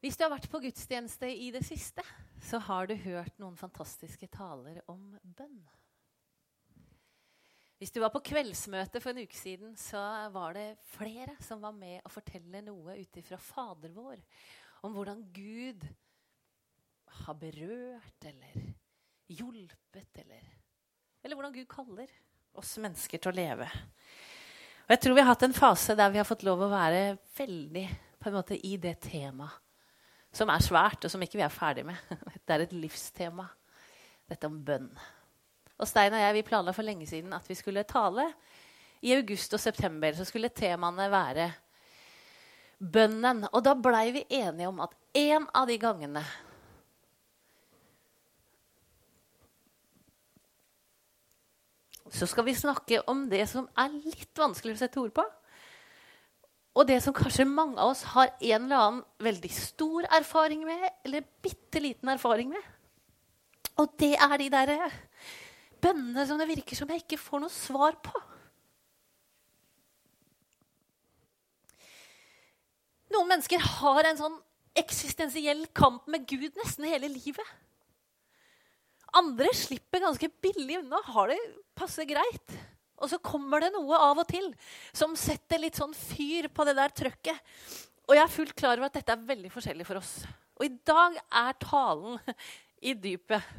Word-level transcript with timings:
Hvis 0.00 0.16
du 0.16 0.24
har 0.24 0.32
vært 0.32 0.48
på 0.48 0.62
gudstjeneste 0.64 1.28
i 1.28 1.50
det 1.52 1.60
siste, 1.66 2.00
så 2.40 2.56
har 2.64 2.88
du 2.88 2.94
hørt 3.02 3.34
noen 3.40 3.58
fantastiske 3.60 4.30
taler 4.32 4.80
om 4.88 5.12
bønn. 5.20 5.60
Hvis 7.80 7.92
du 7.92 8.00
var 8.00 8.12
på 8.12 8.22
kveldsmøte 8.24 9.00
for 9.00 9.12
en 9.12 9.26
uke 9.26 9.36
siden, 9.36 9.74
så 9.76 10.00
var 10.32 10.56
det 10.56 10.80
flere 10.94 11.36
som 11.44 11.60
var 11.64 11.76
med 11.76 12.00
å 12.04 12.12
fortelle 12.12 12.64
noe 12.64 12.96
ut 12.96 13.20
ifra 13.20 13.36
Fader 13.40 13.92
vår 13.92 14.24
om 14.88 14.96
hvordan 14.96 15.22
Gud 15.36 15.84
har 17.20 17.36
berørt 17.36 18.28
eller 18.32 18.56
hjulpet 19.28 20.24
eller 20.24 20.48
Eller 21.20 21.36
hvordan 21.36 21.52
Gud 21.52 21.68
kaller 21.68 22.08
oss 22.56 22.78
mennesker 22.80 23.20
til 23.20 23.28
å 23.28 23.36
leve. 23.36 23.66
Og 24.86 24.94
jeg 24.94 25.00
tror 25.04 25.14
vi 25.18 25.20
har 25.20 25.34
hatt 25.34 25.42
en 25.44 25.52
fase 25.52 25.92
der 25.92 26.08
vi 26.08 26.16
har 26.16 26.28
fått 26.28 26.46
lov 26.48 26.64
å 26.64 26.70
være 26.72 27.18
veldig 27.36 27.82
på 28.16 28.30
en 28.30 28.36
måte 28.38 28.56
i 28.56 28.78
det 28.80 28.96
temaet 29.04 29.60
som 30.32 30.50
er 30.52 30.62
svært, 30.62 31.04
og 31.04 31.12
som 31.12 31.22
ikke 31.24 31.40
vi 31.40 31.46
er 31.46 31.54
ferdig 31.54 31.86
med. 31.88 31.98
Det 32.44 32.54
er 32.54 32.66
et 32.66 32.76
livstema, 32.76 33.46
dette 34.30 34.46
om 34.46 34.60
bønn. 34.64 34.90
Og 35.80 35.88
Stein 35.88 36.14
og 36.14 36.20
jeg 36.20 36.36
vi 36.36 36.46
planla 36.46 36.74
for 36.76 36.86
lenge 36.86 37.08
siden 37.08 37.32
at 37.32 37.46
vi 37.48 37.56
skulle 37.56 37.86
tale 37.88 38.26
i 39.00 39.14
august 39.16 39.54
og 39.56 39.62
september. 39.62 40.12
Så 40.14 40.26
skulle 40.28 40.52
temaene 40.52 41.08
være 41.10 41.48
bønnen. 42.78 43.46
Og 43.52 43.64
da 43.64 43.74
blei 43.74 44.10
vi 44.12 44.26
enige 44.42 44.68
om 44.68 44.82
at 44.84 44.94
en 45.16 45.48
av 45.56 45.66
de 45.68 45.78
gangene 45.80 46.24
så 52.10 52.26
skal 52.26 52.44
vi 52.44 52.56
snakke 52.58 53.00
om 53.10 53.28
det 53.30 53.44
som 53.48 53.68
er 53.78 53.92
litt 53.94 54.38
vanskelig 54.38 54.74
å 54.74 54.80
sette 54.82 55.00
ord 55.00 55.12
på. 55.14 55.24
Og 56.78 56.86
det 56.86 57.00
som 57.02 57.14
kanskje 57.14 57.48
mange 57.48 57.80
av 57.82 57.92
oss 57.92 58.04
har 58.12 58.30
en 58.30 58.66
eller 58.66 58.76
annen 58.76 59.00
veldig 59.22 59.50
stor 59.52 60.06
erfaring 60.20 60.62
med, 60.66 60.84
eller 61.04 61.26
bitte 61.42 61.82
liten 61.82 62.12
erfaring 62.12 62.52
med. 62.52 62.68
Og 63.80 63.90
det 63.98 64.12
er 64.14 64.36
de 64.38 64.50
derre 64.52 64.90
bønnene 65.80 66.26
som 66.28 66.38
det 66.38 66.48
virker 66.50 66.78
som 66.78 66.90
jeg 66.92 67.02
ikke 67.02 67.18
får 67.20 67.42
noe 67.42 67.54
svar 67.54 67.96
på. 68.04 68.14
Noen 73.10 73.32
mennesker 73.32 73.62
har 73.80 74.06
en 74.06 74.20
sånn 74.20 74.38
eksistensiell 74.78 75.64
kamp 75.74 76.06
med 76.10 76.28
Gud 76.30 76.54
nesten 76.60 76.86
hele 76.86 77.10
livet. 77.10 77.46
Andre 79.18 79.50
slipper 79.56 80.04
ganske 80.04 80.28
billig 80.42 80.78
unna, 80.84 81.00
har 81.02 81.32
det 81.32 81.40
passe 81.74 82.04
greit. 82.06 82.54
Og 83.00 83.08
så 83.08 83.18
kommer 83.24 83.64
det 83.64 83.72
noe 83.74 83.96
av 83.96 84.20
og 84.20 84.28
til 84.28 84.50
som 84.92 85.16
setter 85.18 85.62
litt 85.62 85.78
sånn 85.80 85.94
fyr 85.96 86.50
på 86.52 86.66
det 86.68 86.76
der 86.76 86.92
trøkket. 86.92 87.50
Og 88.08 88.16
jeg 88.16 88.24
er 88.24 88.32
fullt 88.34 88.56
klar 88.58 88.76
over 88.76 88.90
at 88.90 88.98
dette 88.98 89.14
er 89.14 89.28
veldig 89.28 89.52
forskjellig 89.54 89.86
for 89.88 90.00
oss. 90.00 90.14
Og 90.60 90.66
i 90.66 90.72
dag 90.86 91.16
er 91.16 91.58
talen 91.62 92.18
i 92.90 92.94
dypet. 92.98 93.52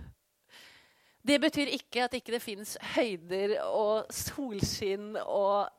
Det 1.22 1.38
betyr 1.42 1.70
ikke 1.74 2.06
at 2.06 2.16
ikke 2.18 2.34
det 2.34 2.42
fins 2.42 2.76
høyder 2.96 3.60
og 3.68 4.10
solskinn 4.14 5.14
og 5.22 5.70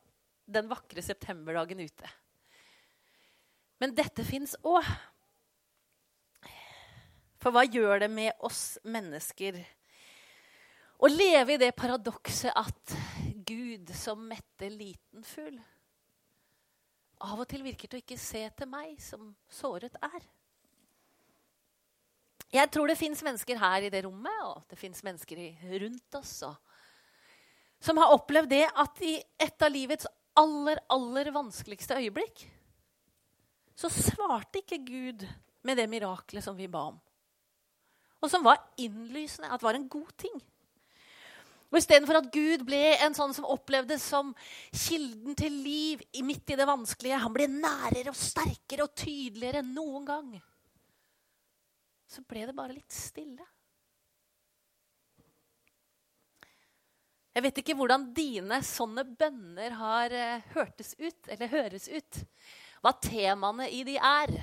den 0.47 0.69
vakre 0.71 1.03
septemberdagen 1.03 1.83
ute. 1.83 2.11
Men 3.79 3.95
dette 3.95 4.23
fins 4.27 4.55
òg. 4.63 4.87
For 7.43 7.51
hva 7.51 7.65
gjør 7.67 8.05
det 8.05 8.11
med 8.11 8.45
oss 8.47 8.77
mennesker 8.87 9.59
å 11.03 11.09
leve 11.11 11.55
i 11.55 11.59
det 11.59 11.73
paradokset 11.75 12.53
at 12.55 12.93
Gud 13.45 13.91
som 13.97 14.21
mette 14.29 14.69
liten 14.71 15.25
fugl 15.27 15.59
av 17.23 17.39
og 17.39 17.47
til 17.47 17.63
virker 17.63 17.87
til 17.87 17.99
å 17.99 18.03
ikke 18.03 18.19
se 18.19 18.41
til 18.57 18.67
meg 18.67 18.97
som 19.01 19.29
såret 19.51 19.95
er? 20.03 20.25
Jeg 22.53 22.69
tror 22.69 22.89
det 22.91 22.99
fins 22.99 23.23
mennesker 23.25 23.57
her 23.57 23.87
i 23.87 23.91
det 23.93 24.03
rommet, 24.05 24.41
og 24.45 24.65
det 24.69 24.77
fins 24.77 24.99
mennesker 25.05 25.39
rundt 25.81 26.19
oss 26.19 26.35
som 27.83 27.99
har 27.99 28.13
opplevd 28.15 28.51
det 28.53 28.65
at 28.67 29.01
i 29.03 29.15
et 29.41 29.65
av 29.65 29.71
livets 29.73 30.07
aller, 30.39 30.79
aller 30.93 31.31
vanskeligste 31.33 31.97
øyeblikk 31.99 32.45
så 33.75 33.89
svarte 33.89 34.61
ikke 34.61 34.83
Gud 34.85 35.25
med 35.65 35.79
det 35.79 35.89
miraklet 35.89 36.45
som 36.45 36.55
vi 36.55 36.69
ba 36.69 36.85
om. 36.91 36.99
Og 38.23 38.31
som 38.31 38.45
var 38.45 38.61
innlysende, 38.79 39.49
at 39.49 39.59
det 39.59 39.65
var 39.65 39.79
en 39.79 39.89
god 39.91 40.11
ting. 40.21 40.35
Og 41.73 41.79
Istedenfor 41.79 42.19
at 42.19 42.27
Gud 42.29 42.61
ble 42.67 42.81
en 43.01 43.15
sånn 43.17 43.31
som 43.33 43.47
opplevdes 43.49 44.03
som 44.05 44.29
kilden 44.69 45.33
til 45.33 45.55
liv 45.65 46.03
midt 46.21 46.53
i 46.53 46.57
det 46.59 46.67
vanskelige, 46.69 47.17
han 47.23 47.33
ble 47.33 47.47
nærere 47.49 48.13
og 48.13 48.19
sterkere 48.19 48.85
og 48.85 48.93
tydeligere 48.93 49.63
enn 49.63 49.73
noen 49.73 50.05
gang, 50.05 50.29
så 52.05 52.21
ble 52.29 52.45
det 52.45 52.53
bare 52.53 52.77
litt 52.77 52.93
stille. 52.93 53.47
Jeg 57.33 57.47
vet 57.47 57.59
ikke 57.63 57.73
hvordan 57.79 58.11
dine 58.13 58.59
sånne 58.61 59.07
bønner 59.17 59.73
har 59.79 60.13
uh, 60.13 60.49
hørtes 60.53 60.93
ut, 60.99 61.31
eller 61.33 61.49
høres 61.49 61.89
ut. 61.89 62.19
Hva 62.85 62.93
temaene 63.01 63.65
i 63.73 63.81
de 63.87 63.97
er. 63.97 64.35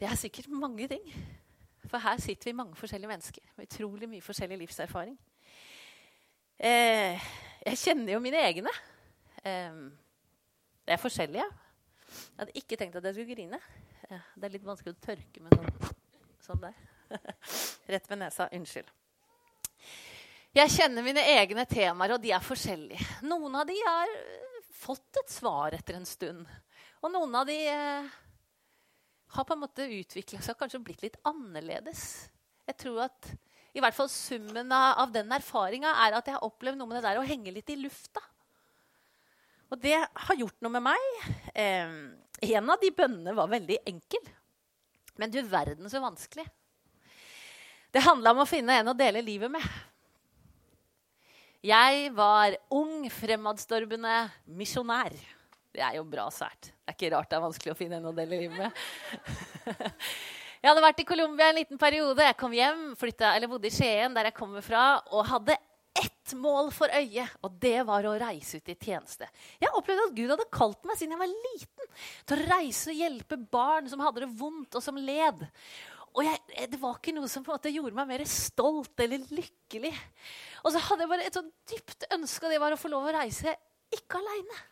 Det 0.00 0.08
er 0.08 0.16
sikkert 0.16 0.48
mange 0.48 0.88
ting. 0.88 1.04
For 1.86 2.02
her 2.02 2.20
sitter 2.22 2.50
vi 2.50 2.56
mange 2.58 2.76
forskjellige 2.78 3.10
mennesker 3.10 3.42
med 3.56 3.68
utrolig 3.68 4.08
mye 4.10 4.24
forskjellig 4.24 4.58
livserfaring. 4.64 5.16
Eh, 6.58 7.28
jeg 7.66 7.78
kjenner 7.82 8.16
jo 8.16 8.20
mine 8.24 8.40
egne. 8.42 8.72
Eh, 9.44 9.78
det 10.86 10.96
er 10.96 11.02
forskjellige. 11.02 11.46
Jeg 11.46 12.38
hadde 12.40 12.58
ikke 12.58 12.78
tenkt 12.80 12.96
at 12.96 13.04
jeg 13.04 13.18
skulle 13.18 13.34
grine. 13.34 13.60
Eh, 14.10 14.28
det 14.34 14.48
er 14.48 14.54
litt 14.54 14.66
vanskelig 14.66 14.96
å 14.96 15.04
tørke 15.06 15.42
med 15.44 15.56
noe 15.56 15.94
sånn 16.42 16.62
der. 16.62 16.76
Rett 17.92 18.10
ved 18.10 18.22
nesa. 18.22 18.48
Unnskyld. 18.54 18.90
Jeg 20.56 20.72
kjenner 20.72 21.04
mine 21.04 21.22
egne 21.36 21.66
temaer, 21.68 22.14
og 22.14 22.22
de 22.22 22.30
er 22.32 22.44
forskjellige. 22.44 23.06
Noen 23.28 23.58
av 23.60 23.66
de 23.68 23.76
har 23.76 24.12
fått 24.72 25.20
et 25.20 25.32
svar 25.32 25.74
etter 25.76 25.98
en 25.98 26.06
stund. 26.08 26.46
Og 27.04 27.12
noen 27.12 27.34
av 27.36 27.44
de 27.48 27.56
eh, 27.68 28.14
har 29.34 29.44
på 29.46 29.56
en 29.56 29.62
måte 29.64 29.88
utvikla 29.90 30.40
seg 30.42 30.54
og 30.54 30.62
kanskje 30.62 30.82
blitt 30.86 31.02
litt 31.04 31.18
annerledes. 31.26 32.04
Jeg 32.66 32.78
tror 32.82 33.06
at 33.08 33.32
i 33.76 33.82
hvert 33.82 33.96
fall 33.96 34.08
summen 34.08 34.70
av, 34.72 35.02
av 35.04 35.12
den 35.12 35.32
erfaringa 35.36 35.90
er 36.06 36.16
at 36.16 36.28
jeg 36.28 36.38
har 36.38 36.46
opplevd 36.46 36.78
noe 36.80 36.88
med 36.88 36.98
det 37.00 37.08
der 37.08 37.20
å 37.20 37.26
henge 37.26 37.52
litt 37.52 37.72
i 37.74 37.78
lufta. 37.80 38.22
Og 39.72 39.80
det 39.82 39.96
har 39.98 40.38
gjort 40.38 40.62
noe 40.62 40.72
med 40.78 40.84
meg. 40.86 41.08
Eh, 41.52 41.96
en 42.54 42.70
av 42.72 42.80
de 42.80 42.92
bønnene 42.94 43.34
var 43.36 43.50
veldig 43.50 43.80
enkel. 43.90 44.30
Men 45.20 45.32
du 45.32 45.40
verden 45.42 45.90
så 45.90 46.00
vanskelig. 46.00 46.46
Det 47.92 48.04
handla 48.04 48.32
om 48.34 48.42
å 48.44 48.48
finne 48.48 48.78
en 48.78 48.92
å 48.92 48.96
dele 48.96 49.24
livet 49.24 49.50
med. 49.52 49.64
Jeg 51.66 52.10
var 52.14 52.54
ung, 52.70 53.08
fremadstormende 53.10 54.18
misjonær. 54.54 55.16
Det 55.76 55.84
er 55.84 55.98
jo 55.98 56.06
bra 56.08 56.26
sært. 56.32 56.70
Det 56.72 56.92
er 56.92 56.96
ikke 56.96 57.12
rart 57.12 57.28
det 57.28 57.36
er 57.36 57.44
vanskelig 57.44 57.74
å 57.74 57.78
finne 57.78 58.00
en 58.00 58.08
å 58.08 58.16
dele 58.16 58.40
livet 58.40 58.56
med. 58.56 58.84
jeg 60.62 60.70
hadde 60.70 60.84
vært 60.86 61.02
i 61.02 61.08
Colombia 61.08 61.50
en 61.52 61.58
liten 61.60 61.80
periode. 61.80 62.24
Jeg 62.24 62.38
kom 62.40 62.54
hjem, 62.56 62.84
flyttet, 62.96 63.28
eller 63.34 63.50
bodde 63.50 63.68
i 63.68 63.74
Skien, 63.74 64.16
der 64.16 64.30
jeg 64.30 64.38
kommer 64.38 64.64
fra, 64.64 64.86
og 65.12 65.28
hadde 65.28 65.58
ett 65.96 66.32
mål 66.36 66.70
for 66.74 66.92
øyet, 66.92 67.36
og 67.44 67.58
det 67.62 67.78
var 67.88 68.04
å 68.08 68.16
reise 68.20 68.60
ut 68.60 68.72
i 68.72 68.76
tjeneste. 68.76 69.28
Jeg 69.62 69.72
opplevde 69.76 70.08
at 70.10 70.16
Gud 70.16 70.32
hadde 70.32 70.48
kalt 70.52 70.88
meg 70.88 70.98
siden 70.98 71.14
jeg 71.14 71.22
var 71.22 71.34
liten, 71.34 71.92
til 72.28 72.36
å 72.36 72.48
reise 72.50 72.92
og 72.92 73.00
hjelpe 73.00 73.38
barn 73.52 73.88
som 73.88 74.02
hadde 74.04 74.24
det 74.24 74.32
vondt, 74.36 74.76
og 74.76 74.84
som 74.84 75.00
led. 75.00 75.44
Og 76.16 76.24
jeg, 76.24 76.68
det 76.72 76.80
var 76.80 76.96
ikke 76.96 77.14
noe 77.16 77.28
som 77.28 77.44
på 77.44 77.52
en 77.52 77.58
måte 77.58 77.72
gjorde 77.72 77.96
meg 77.96 78.08
mer 78.08 78.24
stolt 78.28 79.04
eller 79.04 79.24
lykkelig. 79.36 79.92
Og 80.64 80.72
så 80.72 80.80
hadde 80.88 81.04
jeg 81.04 81.12
bare 81.12 81.28
et 81.28 81.36
sånn 81.36 81.52
dypt 81.68 82.08
ønske, 82.16 82.46
og 82.46 82.54
det 82.54 82.62
var 82.62 82.76
å 82.76 82.80
få 82.80 82.92
lov 82.92 83.08
å 83.08 83.16
reise 83.18 83.52
ikke 83.92 84.20
aleine. 84.20 84.62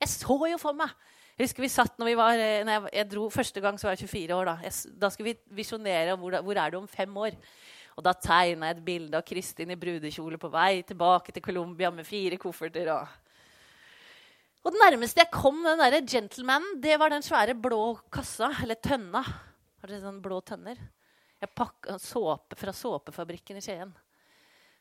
Jeg 0.00 0.12
så 0.12 0.36
jo 0.50 0.58
for 0.60 0.76
meg 0.76 0.92
jeg 1.36 1.50
husker 1.50 1.66
vi 1.66 1.68
satt 1.68 1.98
når 2.00 2.08
vi 2.08 2.16
var, 2.16 2.38
eh, 2.40 2.62
når 2.64 2.72
jeg, 2.72 2.90
jeg, 2.96 3.06
dro 3.12 3.26
Første 3.28 3.60
gang 3.60 3.76
så 3.76 3.90
var 3.90 3.96
jeg 3.98 4.08
24 4.08 4.36
år. 4.38 4.48
Da 4.48 4.70
Da 5.02 5.10
skulle 5.12 5.34
vi 5.34 5.56
visjonere 5.58 6.14
hvor, 6.16 6.38
hvor 6.40 6.60
er 6.62 6.72
du 6.72 6.78
om 6.78 6.88
fem 6.88 7.12
år. 7.12 7.36
Og 7.96 8.04
da 8.04 8.14
tegna 8.16 8.70
jeg 8.70 8.76
et 8.76 8.86
bilde 8.86 9.20
av 9.20 9.24
Kristin 9.24 9.72
i 9.72 9.76
brudekjole 9.76 10.40
på 10.40 10.48
vei 10.52 10.80
tilbake 10.84 11.32
til 11.32 11.44
Colombia 11.44 11.90
med 11.92 12.08
fire 12.08 12.40
kofferter. 12.40 12.88
Og, 12.92 13.06
og 14.64 14.72
det 14.72 14.80
nærmeste 14.80 15.20
jeg 15.20 15.32
kom 15.32 15.60
den 15.64 15.80
der 15.80 15.98
gentlemanen, 16.08 16.80
det 16.80 16.96
var 17.00 17.12
den 17.12 17.24
svære 17.24 17.56
blå 17.56 17.98
kassa, 18.12 18.50
eller 18.62 18.80
tønna. 18.80 19.22
Har 19.24 19.92
dere 19.92 20.02
sånne 20.04 20.24
blå 20.24 20.40
tønner? 20.44 20.80
Jeg 21.40 21.52
pakka 21.56 21.98
såpe 22.00 22.56
fra 22.56 22.72
såpefabrikken 22.72 23.60
i 23.60 23.64
Skien. 23.64 23.92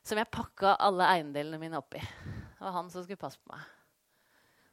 Som 0.07 0.19
jeg 0.19 0.31
pakka 0.31 0.77
alle 0.79 1.07
eiendelene 1.17 1.59
mine 1.59 1.79
oppi. 1.79 1.99
Det 1.99 2.63
var 2.63 2.79
han 2.79 2.91
som 2.91 3.03
skulle 3.03 3.19
passe 3.19 3.39
på 3.43 3.51
meg. 3.51 3.74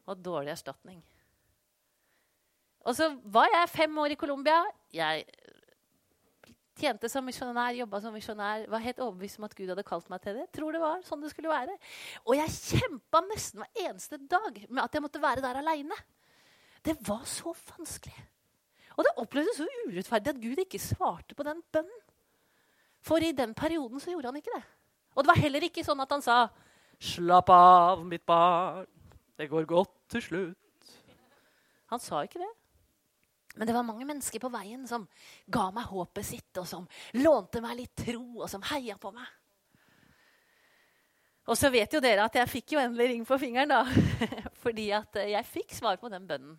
Og 0.07 0.19
dårlig 0.19 0.53
erstatning. 0.55 1.03
Og 2.83 2.97
så 2.99 3.13
var 3.31 3.47
jeg 3.53 3.71
fem 3.71 3.99
år 4.03 4.15
i 4.15 4.19
Colombia. 4.19 4.59
Jeg 4.93 5.27
tjente 6.79 7.09
som 7.11 7.25
misjonær, 7.27 7.77
jobba 7.79 8.01
som 8.03 8.15
misjonær. 8.17 8.67
Var 8.71 8.85
helt 8.87 9.03
overbevist 9.05 9.39
om 9.39 9.47
at 9.47 9.55
Gud 9.55 9.71
hadde 9.71 9.87
kalt 9.87 10.09
meg 10.11 10.23
til 10.25 10.41
det. 10.41 10.49
Tror 10.57 10.75
det 10.75 10.83
var 10.83 11.05
sånn 11.07 11.23
det 11.23 11.31
skulle 11.31 11.53
være. 11.53 11.77
Og 12.27 12.35
jeg 12.39 12.57
kjempa 12.83 13.23
nesten 13.29 13.63
hver 13.63 13.87
eneste 13.87 14.19
dag 14.19 14.65
med 14.69 14.83
at 14.83 14.99
jeg 14.99 15.05
måtte 15.05 15.23
være 15.23 15.45
der 15.45 15.61
aleine. 15.63 15.99
Det 16.83 16.97
var 17.07 17.23
så 17.29 17.55
vanskelig. 17.77 18.17
Og 18.99 19.07
det 19.07 19.15
opplevdes 19.23 19.61
så 19.61 19.69
urettferdig 19.87 20.33
at 20.35 20.43
Gud 20.43 20.65
ikke 20.65 20.83
svarte 20.83 21.37
på 21.39 21.47
den 21.47 21.63
bønnen. 21.73 22.01
For 23.03 23.23
i 23.23 23.33
den 23.35 23.55
perioden 23.55 24.03
så 24.03 24.13
gjorde 24.13 24.31
han 24.31 24.39
ikke 24.39 24.55
det. 24.55 24.65
Og 25.15 25.25
det 25.25 25.31
var 25.33 25.41
heller 25.43 25.65
ikke 25.67 25.85
sånn 25.87 26.03
at 26.03 26.13
han 26.13 26.23
sa 26.23 26.49
'Slapp 27.03 27.49
av, 27.51 28.05
mitt 28.07 28.23
barn. 28.27 28.87
Det 29.37 29.49
går 29.49 29.65
godt 29.65 29.95
til 30.09 30.21
slutt'. 30.21 30.91
Han 31.93 32.01
sa 32.01 32.23
ikke 32.23 32.41
det. 32.41 32.53
Men 33.57 33.67
det 33.69 33.75
var 33.75 33.85
mange 33.85 34.07
mennesker 34.09 34.41
på 34.41 34.49
veien 34.49 34.87
som 34.89 35.05
ga 35.53 35.71
meg 35.71 35.85
håpet 35.85 36.25
sitt, 36.25 36.57
og 36.57 36.67
som 36.69 36.89
lånte 37.13 37.61
meg 37.61 37.77
litt 37.77 37.97
tro, 38.07 38.41
og 38.41 38.49
som 38.49 38.63
heia 38.63 38.97
på 38.97 39.13
meg. 39.13 39.29
Og 41.51 41.59
så 41.59 41.69
vet 41.75 41.93
jo 41.93 42.01
dere 42.01 42.25
at 42.25 42.37
jeg 42.39 42.49
fikk 42.49 42.73
jo 42.77 42.81
endelig 42.81 43.09
ring 43.11 43.25
på 43.27 43.39
fingeren, 43.39 43.69
da. 43.69 43.83
Fordi 44.63 44.91
at 44.95 45.19
jeg 45.27 45.49
fikk 45.51 45.75
svar 45.75 45.99
på 46.01 46.09
den 46.13 46.27
bønnen. 46.29 46.55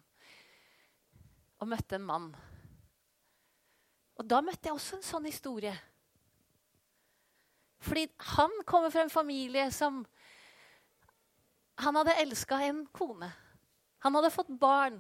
Og 1.64 1.70
møtte 1.72 1.96
en 1.96 2.06
mann. 2.06 2.28
Og 4.20 4.28
da 4.28 4.42
møtte 4.44 4.70
jeg 4.70 4.76
også 4.76 5.00
en 5.00 5.08
sånn 5.08 5.30
historie. 5.30 5.74
Fordi 7.84 8.06
han 8.36 8.52
kommer 8.68 8.92
fra 8.94 9.04
en 9.04 9.12
familie 9.12 9.66
som 9.74 10.04
Han 11.82 11.96
hadde 11.96 12.16
elska 12.22 12.60
en 12.68 12.86
kone. 12.94 13.32
Han 14.06 14.16
hadde 14.16 14.34
fått 14.34 14.52
barn. 14.60 15.00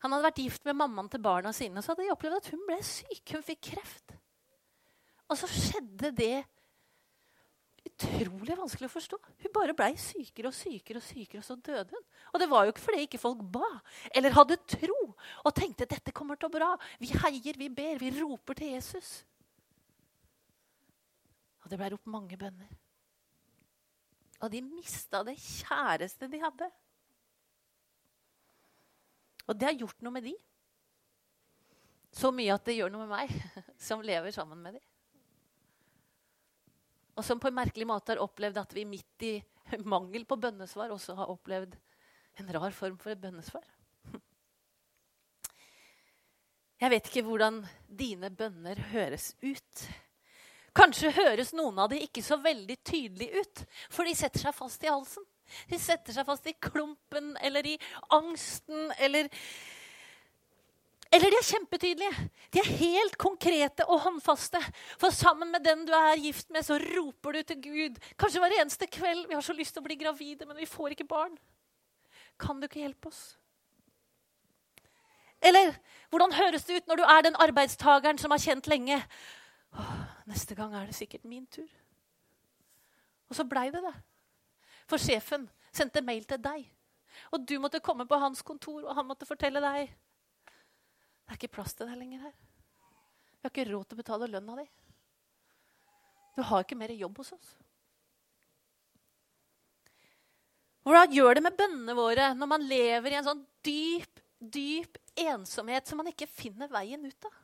Han 0.00 0.14
hadde 0.14 0.30
vært 0.30 0.40
gift 0.42 0.64
med 0.64 0.78
mammaen 0.80 1.10
til 1.12 1.22
barna 1.22 1.52
sine. 1.52 1.76
og 1.78 1.84
Så 1.84 1.92
hadde 1.92 2.06
de 2.06 2.14
opplevd 2.14 2.40
at 2.40 2.48
hun 2.54 2.62
ble 2.66 2.78
syk. 2.84 3.22
Hun 3.34 3.44
fikk 3.44 3.60
kreft. 3.70 4.16
Og 5.30 5.38
så 5.38 5.46
skjedde 5.50 6.10
det 6.16 6.38
utrolig 7.86 8.56
vanskelig 8.58 8.88
å 8.88 8.92
forstå. 8.92 9.18
Hun 9.44 9.54
bare 9.54 9.76
blei 9.76 9.92
sykere 10.00 10.50
og 10.50 10.56
sykere, 10.56 11.00
og 11.00 11.04
sykere, 11.06 11.40
og 11.40 11.46
så 11.46 11.56
døde 11.56 11.94
hun. 11.94 12.04
Og 12.32 12.42
det 12.42 12.48
var 12.50 12.66
jo 12.66 12.74
ikke 12.74 12.84
fordi 12.84 13.06
ikke 13.06 13.22
folk 13.22 13.40
ba 13.52 13.70
eller 14.16 14.36
hadde 14.36 14.60
tro 14.68 14.98
og 15.10 15.54
tenkte 15.56 15.88
dette 15.88 16.14
kommer 16.16 16.40
til 16.40 16.50
å 16.50 16.54
bra. 16.54 16.70
Vi 17.00 17.12
heier, 17.12 17.58
vi 17.60 17.70
ber, 17.72 18.00
vi 18.00 18.12
roper 18.18 18.58
til 18.58 18.74
Jesus. 18.74 19.20
Og 21.64 21.72
det 21.72 21.80
ble 21.80 21.92
ropt 21.94 22.10
mange 22.10 22.38
bønner. 22.40 22.70
Og 24.40 24.52
de 24.52 24.62
mista 24.64 25.22
det 25.26 25.36
kjæreste 25.36 26.28
de 26.32 26.40
hadde. 26.40 26.68
Og 29.50 29.58
det 29.58 29.68
har 29.68 29.80
gjort 29.82 30.04
noe 30.04 30.14
med 30.14 30.24
de. 30.28 30.36
Så 32.14 32.30
mye 32.34 32.54
at 32.54 32.64
det 32.66 32.76
gjør 32.78 32.90
noe 32.92 33.06
med 33.06 33.12
meg, 33.12 33.34
som 33.88 34.02
lever 34.02 34.34
sammen 34.34 34.62
med 34.62 34.78
de. 34.78 34.82
Og 37.18 37.26
som 37.26 37.40
på 37.42 37.50
en 37.50 37.58
merkelig 37.58 37.86
måte 37.88 38.14
har 38.14 38.22
opplevd 38.22 38.62
at 38.62 38.72
vi 38.74 38.86
midt 38.88 39.26
i 39.26 39.34
mangel 39.94 40.24
på 40.26 40.38
bønnesvar 40.40 40.94
også 40.94 41.18
har 41.18 41.32
opplevd 41.32 41.76
en 42.40 42.52
rar 42.56 42.72
form 42.74 42.96
for 43.00 43.12
et 43.12 43.20
bønnesvar. 43.20 43.66
Jeg 46.80 46.94
vet 46.94 47.10
ikke 47.10 47.26
hvordan 47.26 47.60
dine 47.86 48.30
bønner 48.32 48.80
høres 48.94 49.34
ut. 49.42 49.84
Kanskje 50.76 51.10
høres 51.14 51.50
noen 51.56 51.78
av 51.82 51.90
dem 51.90 52.04
ikke 52.04 52.22
så 52.22 52.38
veldig 52.40 52.76
tydelig 52.86 53.30
ut, 53.40 53.64
for 53.90 54.06
de 54.06 54.14
setter 54.14 54.42
seg 54.42 54.54
fast 54.54 54.84
i 54.86 54.90
halsen. 54.90 55.26
De 55.70 55.78
setter 55.82 56.14
seg 56.14 56.26
fast 56.28 56.46
i 56.46 56.54
klumpen 56.62 57.32
eller 57.42 57.66
i 57.66 57.76
angsten 58.14 58.92
eller 58.98 59.30
Eller 61.10 61.26
de 61.26 61.38
er 61.40 61.42
kjempetydelige. 61.42 62.28
De 62.54 62.60
er 62.60 62.68
helt 62.78 63.16
konkrete 63.18 63.82
og 63.90 63.98
håndfaste. 64.04 64.60
For 64.94 65.10
sammen 65.10 65.50
med 65.50 65.64
den 65.66 65.80
du 65.82 65.90
er 65.90 66.20
gift 66.22 66.52
med, 66.54 66.62
så 66.62 66.76
roper 66.78 67.34
du 67.34 67.42
til 67.42 67.58
Gud. 67.64 67.98
Kanskje 68.14 68.38
hver 68.38 68.54
eneste 68.60 68.86
kveld. 68.86 69.24
Vi 69.26 69.34
har 69.34 69.42
så 69.42 69.56
lyst 69.58 69.74
til 69.74 69.82
å 69.82 69.88
bli 69.88 69.96
gravide, 69.98 70.46
men 70.46 70.54
vi 70.54 70.70
får 70.70 70.94
ikke 70.94 71.08
barn. 71.10 71.34
Kan 72.38 72.62
du 72.62 72.68
ikke 72.68 72.84
hjelpe 72.84 73.10
oss? 73.10 73.24
Eller 75.42 75.74
hvordan 76.14 76.36
høres 76.38 76.68
det 76.68 76.78
ut 76.78 76.86
når 76.86 77.02
du 77.02 77.04
er 77.08 77.26
den 77.26 77.42
arbeidstakeren 77.42 78.22
som 78.22 78.30
har 78.30 78.46
kjent 78.46 78.70
lenge? 78.70 79.02
Åh, 79.78 80.02
neste 80.30 80.56
gang 80.58 80.74
er 80.74 80.90
det 80.90 80.96
sikkert 80.98 81.24
min 81.28 81.46
tur. 81.46 81.68
Og 83.30 83.36
så 83.38 83.46
blei 83.46 83.68
det 83.70 83.82
det. 83.84 83.94
For 84.90 84.98
sjefen 84.98 85.46
sendte 85.70 86.02
mail 86.02 86.24
til 86.26 86.40
deg. 86.42 86.66
Og 87.30 87.46
du 87.46 87.56
måtte 87.62 87.82
komme 87.82 88.06
på 88.08 88.18
hans 88.18 88.42
kontor, 88.42 88.82
og 88.84 88.94
han 88.96 89.06
måtte 89.06 89.28
fortelle 89.28 89.62
deg 89.62 89.90
Det 89.90 91.34
er 91.34 91.38
ikke 91.38 91.54
plass 91.58 91.74
til 91.78 91.86
deg 91.86 91.98
lenger 91.98 92.24
her. 92.26 92.36
Vi 93.40 93.46
har 93.46 93.52
ikke 93.52 93.70
råd 93.70 93.86
til 93.86 93.96
å 93.96 94.00
betale 94.02 94.28
lønna 94.30 94.56
di. 94.58 94.66
Du 96.34 96.42
har 96.46 96.64
ikke 96.64 96.78
mer 96.78 96.92
jobb 96.94 97.20
hos 97.22 97.32
oss. 97.36 97.52
Hvordan 100.82 101.14
gjør 101.14 101.36
det 101.36 101.44
med 101.44 101.56
bønnene 101.58 101.94
våre 101.94 102.32
når 102.34 102.50
man 102.50 102.66
lever 102.66 103.12
i 103.12 103.18
en 103.20 103.26
sånn 103.28 103.44
dyp, 103.66 104.20
dyp 104.40 104.98
ensomhet 105.20 105.86
som 105.86 106.00
man 106.00 106.10
ikke 106.10 106.28
finner 106.30 106.70
veien 106.72 107.04
ut 107.06 107.28
av? 107.28 107.36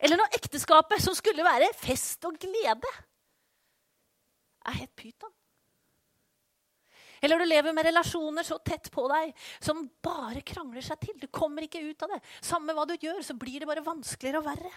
Eller 0.00 0.16
når 0.16 0.38
ekteskapet, 0.38 1.02
som 1.04 1.16
skulle 1.16 1.44
være 1.44 1.68
fest 1.76 2.24
og 2.28 2.38
glede, 2.40 2.94
er 4.66 4.78
helt 4.80 4.96
pyton. 4.96 5.32
Eller 7.20 7.36
du 7.36 7.44
lever 7.44 7.74
med 7.76 7.84
relasjoner 7.84 8.46
så 8.48 8.56
tett 8.64 8.88
på 8.92 9.04
deg 9.12 9.34
som 9.60 9.82
bare 10.00 10.40
krangler 10.46 10.84
seg 10.84 11.02
til. 11.02 11.18
Du 11.20 11.28
kommer 11.28 11.66
ikke 11.66 11.82
ut 11.84 12.06
av 12.06 12.14
det. 12.14 12.20
Samme 12.40 12.72
hva 12.76 12.86
du 12.88 12.94
gjør, 12.96 13.20
så 13.24 13.36
blir 13.36 13.60
det 13.60 13.68
bare 13.68 13.84
vanskeligere 13.84 14.40
og 14.40 14.48
verre. 14.48 14.72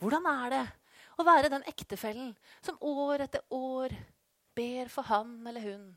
Hvordan 0.00 0.26
er 0.26 0.54
det 0.56 0.64
å 1.20 1.26
være 1.28 1.52
den 1.52 1.66
ektefellen 1.70 2.32
som 2.64 2.80
år 2.82 3.26
etter 3.28 3.44
år 3.54 3.94
ber 4.58 4.90
for 4.90 5.06
han 5.06 5.36
eller 5.46 5.62
hun 5.62 5.90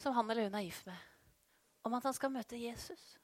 som 0.00 0.14
han 0.16 0.30
eller 0.32 0.48
hun 0.48 0.56
er 0.56 0.64
gift 0.64 0.86
med, 0.88 0.96
om 1.84 1.94
at 1.96 2.06
han 2.08 2.16
skal 2.16 2.32
møte 2.32 2.56
Jesus? 2.56 3.19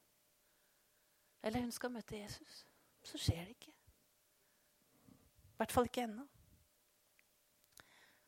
Eller 1.47 1.63
hun 1.63 1.75
skal 1.75 1.93
møte 1.95 2.19
Jesus? 2.19 2.65
Så 3.07 3.21
skjer 3.23 3.45
det 3.45 3.55
ikke. 3.55 3.71
I 3.71 5.61
hvert 5.61 5.73
fall 5.73 5.87
ikke 5.87 6.03
ennå. 6.09 6.25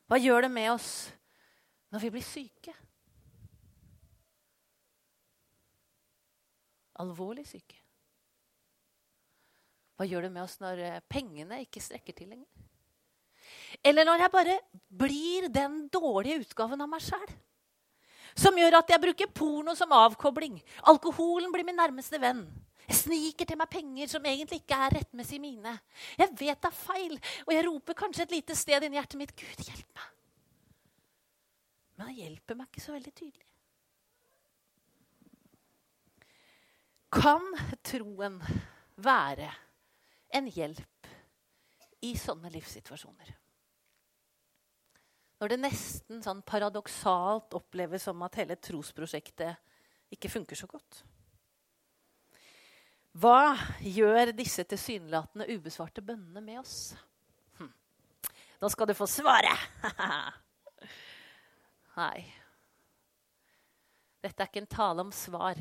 Hva 0.08 0.20
gjør 0.22 0.46
det 0.46 0.52
med 0.54 0.70
oss 0.72 0.92
når 1.92 2.04
vi 2.04 2.12
blir 2.14 2.24
syke. 2.24 2.74
Alvorlig 7.02 7.44
syke. 7.48 7.76
Hva 9.98 10.06
gjør 10.06 10.28
det 10.28 10.32
med 10.32 10.44
oss 10.44 10.56
når 10.62 10.80
eh, 10.86 11.02
pengene 11.10 11.58
ikke 11.64 11.82
strekker 11.82 12.14
til 12.14 12.30
lenger? 12.30 12.46
Eller 13.82 14.06
når 14.06 14.22
jeg 14.22 14.32
bare 14.32 14.56
blir 14.88 15.48
den 15.52 15.80
dårlige 15.90 16.44
utgaven 16.44 16.80
av 16.80 16.90
meg 16.90 17.02
sjæl. 17.02 17.28
Som 18.38 18.58
gjør 18.58 18.78
at 18.78 18.94
jeg 18.94 19.02
bruker 19.02 19.34
porno 19.34 19.74
som 19.74 19.92
avkobling. 19.94 20.60
Alkoholen 20.90 21.50
blir 21.50 21.66
min 21.66 21.78
nærmeste 21.78 22.20
venn. 22.22 22.44
Jeg 22.88 22.96
sniker 23.02 23.48
til 23.48 23.58
meg 23.60 23.68
penger 23.68 24.08
som 24.08 24.24
egentlig 24.24 24.62
ikke 24.62 24.76
er 24.80 24.94
rettmessig 24.96 25.40
mine. 25.42 25.74
Jeg 26.16 26.30
vet 26.32 26.62
det 26.62 26.70
er 26.70 26.76
feil, 26.76 27.18
og 27.44 27.52
jeg 27.52 27.66
roper 27.66 27.96
kanskje 27.98 28.24
et 28.24 28.32
lite 28.38 28.56
sted 28.56 28.86
inni 28.86 28.96
hjertet 28.96 29.20
mitt 29.20 29.34
Gud, 29.36 29.60
hjelp 29.66 29.90
meg. 29.98 30.14
Men 31.98 32.08
han 32.08 32.16
hjelper 32.16 32.56
meg 32.56 32.70
ikke 32.70 32.84
så 32.84 32.94
veldig 32.94 33.12
tydelig. 33.12 33.44
Kan 37.18 37.44
troen 37.84 38.38
være 39.00 39.50
en 40.38 40.48
hjelp 40.52 41.12
i 42.04 42.14
sånne 42.20 42.52
livssituasjoner? 42.54 43.34
Når 45.38 45.52
det 45.52 45.60
nesten 45.60 46.24
sånn 46.24 46.40
paradoksalt 46.46 47.54
oppleves 47.58 48.08
som 48.08 48.24
at 48.26 48.40
hele 48.40 48.56
trosprosjektet 48.58 50.14
ikke 50.14 50.30
funker 50.32 50.58
så 50.58 50.66
godt. 50.70 51.02
Hva 53.18 53.56
gjør 53.82 54.30
disse 54.36 54.62
tilsynelatende 54.68 55.48
ubesvarte 55.50 56.02
bønnene 56.04 56.42
med 56.44 56.60
oss? 56.60 56.92
Hm. 57.58 57.70
Nå 58.62 58.70
skal 58.70 58.90
du 58.90 58.94
få 58.94 59.08
svaret! 59.10 59.64
Nei. 61.98 62.20
Dette 64.22 64.44
er 64.44 64.50
ikke 64.50 64.62
en 64.62 64.70
tale 64.70 65.02
om 65.02 65.10
svar. 65.14 65.58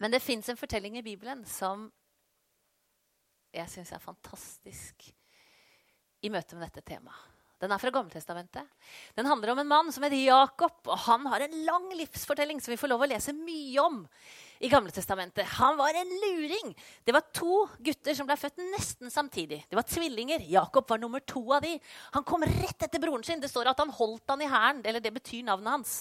Men 0.00 0.14
det 0.14 0.22
fins 0.24 0.48
en 0.48 0.60
fortelling 0.60 0.96
i 1.00 1.04
Bibelen 1.04 1.44
som 1.48 1.90
jeg 3.52 3.68
syns 3.68 3.92
er 3.92 4.00
fantastisk 4.00 5.10
i 6.24 6.32
møte 6.32 6.56
med 6.56 6.70
dette 6.70 6.86
temaet. 6.94 7.31
Den 7.62 7.70
er 7.70 7.78
fra 7.78 7.92
Gammeltestamentet. 7.94 8.66
Den 9.14 9.28
handler 9.30 9.52
om 9.52 9.60
en 9.62 9.68
mann 9.70 9.92
som 9.94 10.02
heter 10.02 10.18
Jakob. 10.18 10.80
og 10.90 10.98
Han 11.04 11.28
har 11.30 11.44
en 11.44 11.60
lang 11.64 11.92
livsfortelling 11.94 12.58
som 12.60 12.72
vi 12.72 12.78
får 12.80 12.90
lov 12.90 13.04
å 13.04 13.06
lese 13.06 13.34
mye 13.36 13.84
om 13.84 14.00
i 14.58 14.70
Gammeltestamentet. 14.70 15.46
Han 15.60 15.76
var 15.78 15.94
en 15.94 16.10
luring. 16.24 16.72
Det 17.06 17.14
var 17.14 17.28
to 17.30 17.60
gutter 17.78 18.16
som 18.18 18.26
ble 18.26 18.34
født 18.38 18.58
nesten 18.64 19.14
samtidig. 19.14 19.60
Det 19.70 19.78
var 19.78 19.86
tvillinger. 19.86 20.42
Jakob 20.50 20.90
var 20.90 20.98
nummer 20.98 21.22
to 21.22 21.42
av 21.54 21.62
de. 21.62 21.76
Han 22.16 22.26
kom 22.26 22.42
rett 22.42 22.82
etter 22.82 23.02
broren 23.02 23.22
sin. 23.26 23.42
Det 23.42 23.50
står 23.50 23.70
at 23.70 23.82
han 23.82 23.94
holdt 23.94 24.34
han 24.34 24.42
i 24.42 24.50
hæren. 24.50 24.82
eller 24.84 25.00
det 25.00 25.14
betyr 25.14 25.46
navnet 25.46 25.70
hans. 25.70 25.92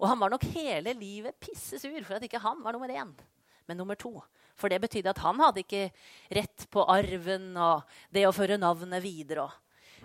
Og 0.00 0.08
han 0.08 0.20
var 0.20 0.32
nok 0.32 0.48
hele 0.54 0.96
livet 0.96 1.36
pissesur 1.40 2.04
for 2.04 2.16
at 2.16 2.24
ikke 2.24 2.40
han 2.40 2.64
var 2.64 2.72
nummer 2.72 2.88
én, 2.88 3.12
men 3.68 3.76
nummer 3.76 4.00
to. 4.00 4.16
For 4.56 4.68
det 4.68 4.80
betydde 4.80 5.12
at 5.12 5.20
han 5.24 5.40
hadde 5.40 5.60
ikke 5.60 5.90
rett 6.32 6.64
på 6.72 6.84
arven 6.88 7.52
og 7.56 7.84
det 8.12 8.24
å 8.28 8.32
føre 8.32 8.60
navnet 8.60 9.04
videre. 9.04 9.50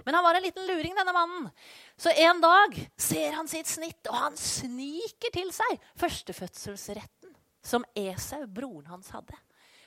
Men 0.06 0.16
han 0.18 0.24
var 0.24 0.38
en 0.38 0.46
liten 0.46 0.68
luring, 0.68 0.96
denne 0.96 1.14
mannen. 1.16 1.50
Så 1.98 2.14
en 2.14 2.42
dag 2.42 2.78
ser 2.98 3.36
han 3.38 3.50
sitt 3.52 3.70
snitt, 3.70 4.02
og 4.10 4.16
han 4.16 4.38
sniker 4.40 5.34
til 5.34 5.52
seg 5.56 5.80
førstefødselsretten. 6.00 7.34
som 7.68 7.84
Esau, 8.00 8.46
broren 8.48 8.86
hans, 8.88 9.10
hadde, 9.12 9.36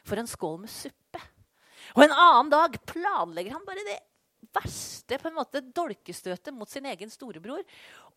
for 0.05 0.21
en 0.21 0.29
skål 0.29 0.59
med 0.61 0.69
suppe. 0.69 1.21
Og 1.97 2.03
en 2.05 2.13
annen 2.13 2.51
dag 2.53 2.77
planlegger 2.85 3.55
han 3.57 3.65
bare 3.65 3.87
det 3.87 3.97
verste 4.53 5.17
på 5.17 5.31
en 5.31 5.39
måte 5.39 5.63
dolkestøtet 5.65 6.53
mot 6.53 6.69
sin 6.69 6.85
egen 6.91 7.09
storebror 7.13 7.63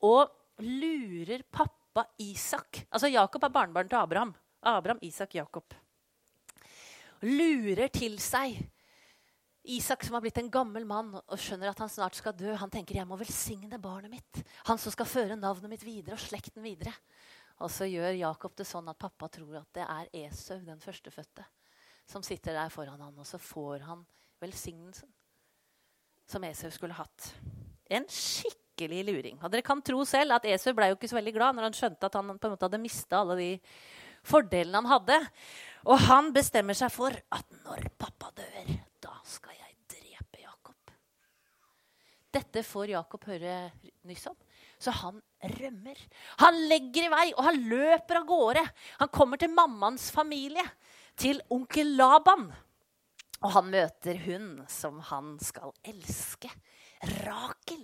og 0.04 0.34
lurer 0.64 1.46
pappa 1.50 2.04
Isak 2.22 2.84
Altså 2.90 3.08
Jakob 3.08 3.44
er 3.46 3.54
barnebarn 3.54 3.90
til 3.90 4.00
Abraham. 4.00 4.34
Abraham, 4.66 5.00
Isak, 5.06 5.36
Jakob. 5.36 5.76
Lurer 7.22 7.88
til 7.94 8.18
seg 8.20 8.58
Isak 9.64 10.04
som 10.04 10.18
har 10.18 10.24
blitt 10.24 10.38
en 10.42 10.52
gammel 10.52 10.84
mann 10.86 11.14
og 11.16 11.40
skjønner 11.40 11.72
at 11.72 11.80
han 11.80 11.92
snart 11.92 12.18
skal 12.20 12.36
dø. 12.36 12.52
Han 12.60 12.72
tenker 12.72 12.98
jeg 12.98 13.08
må 13.08 13.16
velsigne 13.20 13.80
barnet 13.80 14.12
mitt. 14.12 14.42
Han 14.68 14.82
som 14.82 14.92
skal 14.92 15.08
føre 15.08 15.38
navnet 15.40 15.72
mitt 15.72 15.86
videre 15.88 16.18
og 16.18 16.24
slekten 16.24 16.66
videre. 16.66 16.92
Og 17.64 17.72
så 17.72 17.88
gjør 17.88 18.18
Jakob 18.18 18.56
det 18.60 18.68
sånn 18.68 18.90
at 18.92 19.00
pappa 19.00 19.30
tror 19.32 19.62
at 19.62 19.70
det 19.78 19.86
er 19.86 20.10
Esau, 20.26 20.58
den 20.66 20.82
førstefødte, 20.84 21.46
som 22.10 22.26
sitter 22.26 22.58
der 22.58 22.74
foran 22.74 23.00
han, 23.00 23.16
og 23.16 23.28
så 23.28 23.40
får 23.40 23.86
han 23.88 24.02
velsignelsen 24.44 25.08
som 26.28 26.44
Esau 26.48 26.72
skulle 26.74 26.98
hatt. 26.98 27.30
En 27.94 28.08
skikkelig 28.10 29.04
luring. 29.08 29.38
Og 29.40 29.52
dere 29.54 29.66
kan 29.66 29.84
tro 29.86 30.04
selv 30.08 30.36
at 30.36 30.48
Esau 30.50 30.74
ble 30.76 30.90
jo 30.92 30.98
ikke 30.98 31.12
så 31.12 31.20
veldig 31.20 31.36
glad 31.36 31.56
når 31.56 31.70
han 31.70 31.78
skjønte 31.78 32.10
at 32.10 32.18
han 32.18 32.34
på 32.36 32.50
en 32.50 32.56
måte 32.56 32.68
hadde 32.68 32.82
mista 32.82 33.22
alle 33.22 33.38
de 33.40 33.52
fordelene 34.28 34.82
han 34.82 34.92
hadde. 34.92 35.20
Og 35.88 36.00
han 36.08 36.32
bestemmer 36.36 36.78
seg 36.78 36.92
for 36.94 37.14
at 37.14 37.60
når 37.64 37.92
pappa 38.00 38.32
dør, 38.38 38.74
da 39.04 39.14
skal 39.28 39.56
jeg 39.58 39.76
drepe 39.96 40.44
Jakob. 40.44 40.96
Dette 42.34 42.64
får 42.66 42.96
Jakob 42.96 43.28
høre 43.30 43.56
nyss 44.10 44.26
om. 44.32 44.38
Så 44.82 44.92
han 45.04 45.20
rømmer. 45.60 46.00
Han 46.42 46.58
legger 46.70 47.06
i 47.06 47.12
vei, 47.14 47.26
og 47.38 47.46
han 47.46 47.60
løper 47.70 48.20
av 48.20 48.28
gårde. 48.28 48.64
Han 49.00 49.12
kommer 49.14 49.40
til 49.40 49.54
mammaens 49.54 50.10
familie, 50.12 50.66
til 51.20 51.42
onkel 51.54 51.94
Laban. 52.00 52.48
Og 53.44 53.52
han 53.58 53.70
møter 53.72 54.20
hun 54.26 54.48
som 54.72 55.00
han 55.12 55.36
skal 55.44 55.76
elske. 55.88 56.50
Rakel. 57.24 57.84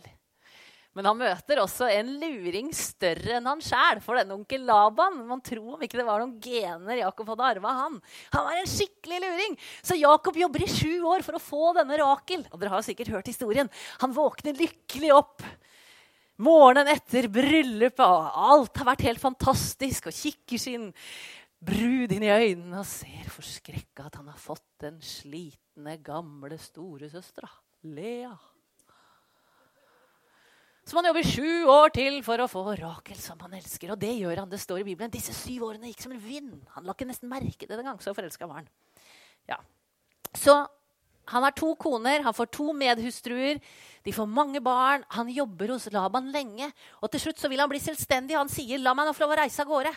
Men 1.00 1.08
han 1.08 1.20
møter 1.22 1.62
også 1.64 1.88
en 1.96 2.10
luring 2.20 2.74
større 2.76 3.38
enn 3.38 3.46
han 3.48 3.62
sjæl. 3.64 4.02
For 4.04 4.20
denne 4.20 4.36
onkel 4.36 4.66
Laban 4.68 5.22
Man 5.30 5.40
tror 5.46 5.78
om 5.78 5.86
ikke 5.86 6.02
det 6.02 6.08
var 6.10 6.20
noen 6.20 6.36
gener 6.44 7.00
Jakob 7.00 7.32
hadde 7.32 7.46
arva 7.54 7.76
han. 7.86 7.96
Han 8.34 8.48
var 8.50 8.60
en 8.60 8.68
skikkelig 8.68 9.22
luring. 9.24 9.56
Så 9.80 9.96
Jakob 9.96 10.36
jobber 10.42 10.66
i 10.66 10.68
sju 10.68 11.00
år 11.08 11.24
for 11.24 11.40
å 11.40 11.44
få 11.44 11.72
denne 11.80 12.02
Rakel. 12.02 12.44
Og 12.52 12.60
dere 12.60 12.74
har 12.76 12.84
sikkert 12.84 13.14
hørt 13.16 13.32
historien. 13.32 13.72
Han 14.04 14.16
våkner 14.18 14.60
lykkelig 14.60 15.14
opp 15.16 15.48
morgenen 16.44 16.92
etter 16.92 17.30
bryllupet, 17.32 18.04
og 18.04 18.44
alt 18.52 18.80
har 18.80 18.92
vært 18.94 19.08
helt 19.08 19.24
fantastisk, 19.24 20.08
og 20.08 20.16
kikker 20.16 20.62
sin 20.62 20.90
brud 21.60 22.14
inn 22.16 22.24
i 22.24 22.32
øynene 22.32 22.80
og 22.80 22.88
ser 22.88 23.28
forskrekka 23.34 24.08
at 24.08 24.20
han 24.22 24.30
har 24.32 24.40
fått 24.40 24.68
den 24.84 25.02
slitne, 25.04 25.98
gamle 26.04 26.60
storesøstera, 26.60 27.52
Lea. 27.88 28.36
Så 30.90 30.96
man 30.98 31.06
jobber 31.06 31.22
sju 31.22 31.70
år 31.70 31.92
til 31.94 32.16
for 32.26 32.42
å 32.42 32.48
få 32.50 32.64
Rakel 32.80 33.18
som 33.22 33.38
han 33.46 33.52
elsker. 33.54 33.92
Og 33.94 34.00
det 34.02 34.10
gjør 34.16 34.40
han. 34.42 34.50
Det 34.50 34.58
står 34.58 34.80
i 34.82 34.86
Bibelen. 34.88 35.12
Disse 35.14 35.36
syv 35.38 35.68
årene 35.68 35.92
gikk 35.92 36.02
som 36.02 36.16
en 36.16 36.24
vind. 36.24 36.56
Han 36.74 36.88
la 36.88 36.96
ikke 36.96 37.06
nesten 37.06 37.30
merke 37.30 37.68
det 37.70 37.78
engang. 37.78 38.00
Så 38.02 38.16
forelska 38.18 38.48
var 38.50 38.64
han. 38.64 38.70
Ja. 39.52 39.60
Så 40.34 40.56
han 41.30 41.46
har 41.46 41.54
to 41.54 41.76
koner, 41.78 42.24
han 42.26 42.34
får 42.34 42.50
to 42.58 42.72
medhustruer, 42.74 43.60
de 44.02 44.14
får 44.16 44.32
mange 44.34 44.64
barn. 44.66 45.06
Han 45.14 45.30
jobber 45.30 45.76
hos 45.76 45.86
Laban 45.94 46.32
lenge, 46.34 46.72
og 47.04 47.14
til 47.14 47.22
slutt 47.28 47.38
så 47.38 47.54
vil 47.54 47.62
han 47.62 47.70
bli 47.70 47.82
selvstendig. 47.84 48.34
Han 48.40 48.50
sier 48.50 48.82
'la 48.82 48.96
meg 48.98 49.06
nå 49.06 49.14
få 49.14 49.28
lov 49.28 49.38
å 49.38 49.42
reise 49.44 49.62
av 49.62 49.70
gårde'. 49.70 49.94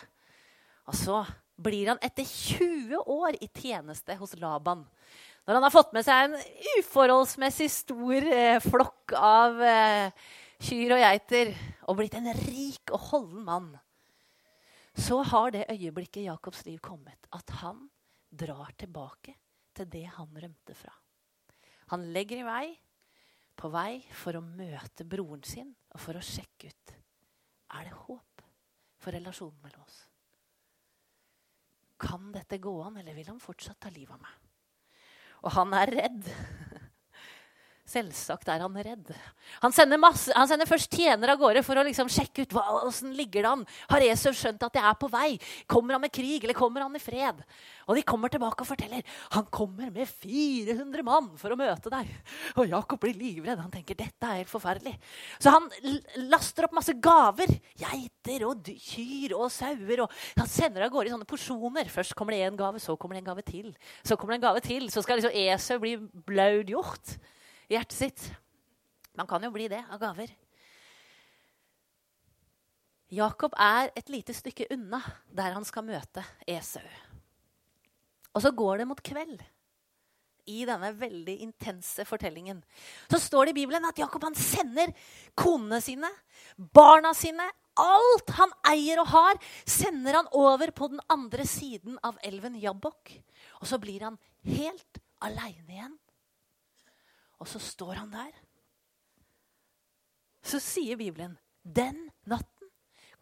Og 0.85 0.93
så 0.93 1.25
blir 1.57 1.89
han 1.89 2.03
etter 2.05 2.21
20 2.21 3.01
år 3.01 3.41
i 3.41 3.49
tjeneste 3.49 4.13
hos 4.21 4.37
Laban. 4.37 4.85
Når 5.47 5.53
han 5.55 5.63
har 5.63 5.73
fått 5.73 5.93
med 5.93 6.05
seg 6.05 6.29
en 6.29 6.37
uforholdsmessig 6.77 7.71
stor 7.71 8.29
eh, 8.29 8.59
flokk 8.61 9.17
av 9.17 9.61
eh, 9.61 10.11
kyr 10.63 10.95
og 10.95 11.01
geiter 11.03 11.51
og 11.91 11.97
blitt 11.99 12.15
en 12.15 12.29
rik 12.37 12.93
og 12.93 13.09
holden 13.09 13.43
mann, 13.47 13.71
så 14.93 15.19
har 15.25 15.51
det 15.51 15.67
øyeblikket 15.73 16.21
i 16.21 16.27
Jakobs 16.27 16.63
liv 16.67 16.79
kommet 16.83 17.27
at 17.33 17.49
han 17.63 17.87
drar 18.29 18.71
tilbake 18.77 19.35
til 19.73 19.89
det 19.89 20.05
han 20.15 20.29
rømte 20.37 20.75
fra. 20.77 20.93
Han 21.91 22.05
legger 22.13 22.41
i 22.41 22.47
vei, 22.47 22.67
på 23.57 23.69
vei 23.73 24.01
for 24.17 24.37
å 24.37 24.45
møte 24.45 25.05
broren 25.05 25.43
sin 25.45 25.73
og 25.93 26.01
for 26.01 26.17
å 26.17 26.25
sjekke 26.25 26.71
ut 26.71 26.93
er 27.73 27.89
det 27.89 27.99
håp 28.05 28.43
for 29.01 29.15
relasjonen 29.15 29.59
mellom 29.65 29.83
oss. 29.83 29.99
Kan 32.03 32.31
dette 32.33 32.59
gå 32.61 32.73
an, 32.83 32.97
eller 33.01 33.15
vil 33.15 33.29
han 33.31 33.41
fortsatt 33.41 33.79
ta 33.83 33.91
livet 33.93 34.15
av 34.15 34.21
meg? 34.21 34.39
Og 35.43 35.53
han 35.57 35.75
er 35.75 35.91
redd. 35.91 36.29
Selvsagt 37.83 38.47
er 38.47 38.61
han 38.63 38.77
redd. 38.79 39.09
Han 39.59 39.73
sender, 39.75 39.99
masse, 39.99 40.31
han 40.31 40.47
sender 40.47 40.69
først 40.69 40.93
tjenere 40.95 41.33
av 41.35 41.39
gårde 41.41 41.65
for 41.67 41.75
å 41.75 41.83
liksom 41.83 42.07
sjekke 42.07 42.45
ut 42.45 42.53
hvordan 42.55 43.11
ligger 43.17 43.43
det 43.43 43.49
an. 43.49 43.65
Har 43.91 44.05
Esau 44.05 44.31
skjønt 44.31 44.63
at 44.63 44.77
jeg 44.79 44.85
er 44.87 44.95
på 45.01 45.09
vei? 45.11 45.33
Kommer 45.67 45.97
han 45.97 46.03
med 46.05 46.13
krig, 46.15 46.45
eller 46.45 46.55
kommer 46.55 46.85
han 46.85 46.95
i 46.95 47.01
fred? 47.03 47.41
Og 47.83 47.99
de 47.99 48.05
kommer 48.07 48.31
tilbake 48.31 48.63
og 48.63 48.69
forteller 48.69 49.03
han 49.35 49.49
kommer 49.51 49.91
med 49.91 50.07
400 50.07 51.03
mann 51.03 51.27
for 51.41 51.51
å 51.51 51.57
møte 51.59 51.91
deg. 51.91 52.07
Og 52.55 52.71
Jakob 52.71 53.03
blir 53.03 53.19
livredd. 53.19 53.59
Han 53.59 53.75
tenker 53.75 53.99
dette 53.99 54.31
er 54.31 54.39
helt 54.39 54.53
forferdelig. 54.53 54.95
Så 55.43 55.51
han 55.51 55.67
laster 56.31 56.69
opp 56.69 56.79
masse 56.79 56.95
gaver. 57.03 57.51
Geiter 57.83 58.47
og 58.47 58.71
kyr 58.79 59.35
og 59.35 59.51
sauer. 59.51 60.05
Og 60.05 60.17
han 60.39 60.47
sender 60.47 60.87
av 60.87 60.95
gårde 60.95 61.11
i 61.11 61.15
sånne 61.17 61.27
porsjoner. 61.27 61.91
Først 61.91 62.15
kommer 62.15 62.37
det 62.37 62.47
én 62.47 62.63
gave, 62.63 62.79
så 62.79 62.95
kommer 62.95 63.19
det 63.19 63.25
en 63.25 63.31
gave 63.33 63.43
til. 63.51 63.73
Så 64.07 64.15
kommer 64.15 64.37
det 64.37 64.39
en 64.39 64.47
gave 64.47 64.63
til. 64.63 64.87
Så 64.87 65.03
skal 65.03 65.19
liksom 65.19 65.35
Esau 65.43 65.83
bli 65.83 65.97
blaudgjort 66.31 67.17
hjertet 67.73 67.97
sitt. 67.97 68.25
Man 69.17 69.29
kan 69.29 69.43
jo 69.45 69.51
bli 69.53 69.67
det 69.71 69.83
av 69.89 70.01
gaver. 70.01 70.31
Jakob 73.13 73.53
er 73.61 73.91
et 73.93 74.09
lite 74.09 74.33
stykke 74.33 74.71
unna 74.73 75.01
der 75.29 75.53
han 75.53 75.65
skal 75.67 75.85
møte 75.85 76.23
Esau. 76.49 76.85
Og 78.33 78.41
så 78.41 78.49
går 78.49 78.81
det 78.81 78.87
mot 78.89 79.01
kveld 79.05 79.43
i 80.49 80.63
denne 80.67 80.89
veldig 80.97 81.35
intense 81.45 82.03
fortellingen. 82.09 82.63
Så 83.11 83.21
står 83.21 83.45
det 83.45 83.53
i 83.53 83.59
Bibelen 83.61 83.85
at 83.87 83.99
Jakob 84.01 84.25
han 84.25 84.35
sender 84.35 84.91
konene 85.39 85.79
sine, 85.83 86.09
barna 86.57 87.13
sine, 87.15 87.45
alt 87.79 88.33
han 88.37 88.51
eier 88.69 89.01
og 89.01 89.11
har, 89.13 89.39
sender 89.65 90.19
han 90.19 90.31
over 90.37 90.73
på 90.75 90.89
den 90.91 91.01
andre 91.13 91.45
siden 91.47 91.99
av 92.03 92.17
elven 92.25 92.57
Jabbok. 92.59 93.13
Og 93.61 93.69
så 93.69 93.79
blir 93.81 94.09
han 94.09 94.19
helt 94.49 94.99
aleine 95.23 95.69
igjen 95.69 95.99
og 97.43 97.49
så 97.51 97.59
står 97.59 97.97
han 97.99 98.11
der. 98.13 98.31
Så 100.43 100.61
sier 100.63 100.99
Bibelen 100.99 101.35
den 101.63 102.05
natten 102.27 102.69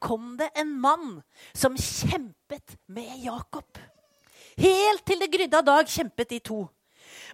kom 0.01 0.35
det 0.37 0.49
en 0.57 0.71
mann 0.81 1.19
som 1.53 1.77
kjempet 1.77 2.77
med 2.89 3.09
Jakob. 3.21 3.77
Helt 4.57 5.03
til 5.05 5.21
det 5.21 5.29
grydde 5.33 5.59
av 5.59 5.67
dag 5.67 5.89
kjempet 5.89 6.31
de 6.33 6.39
to. 6.41 6.63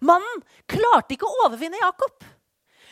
Mannen 0.03 0.43
klarte 0.67 1.15
ikke 1.15 1.27
å 1.27 1.45
overvinne 1.47 1.79
Jakob. 1.79 2.25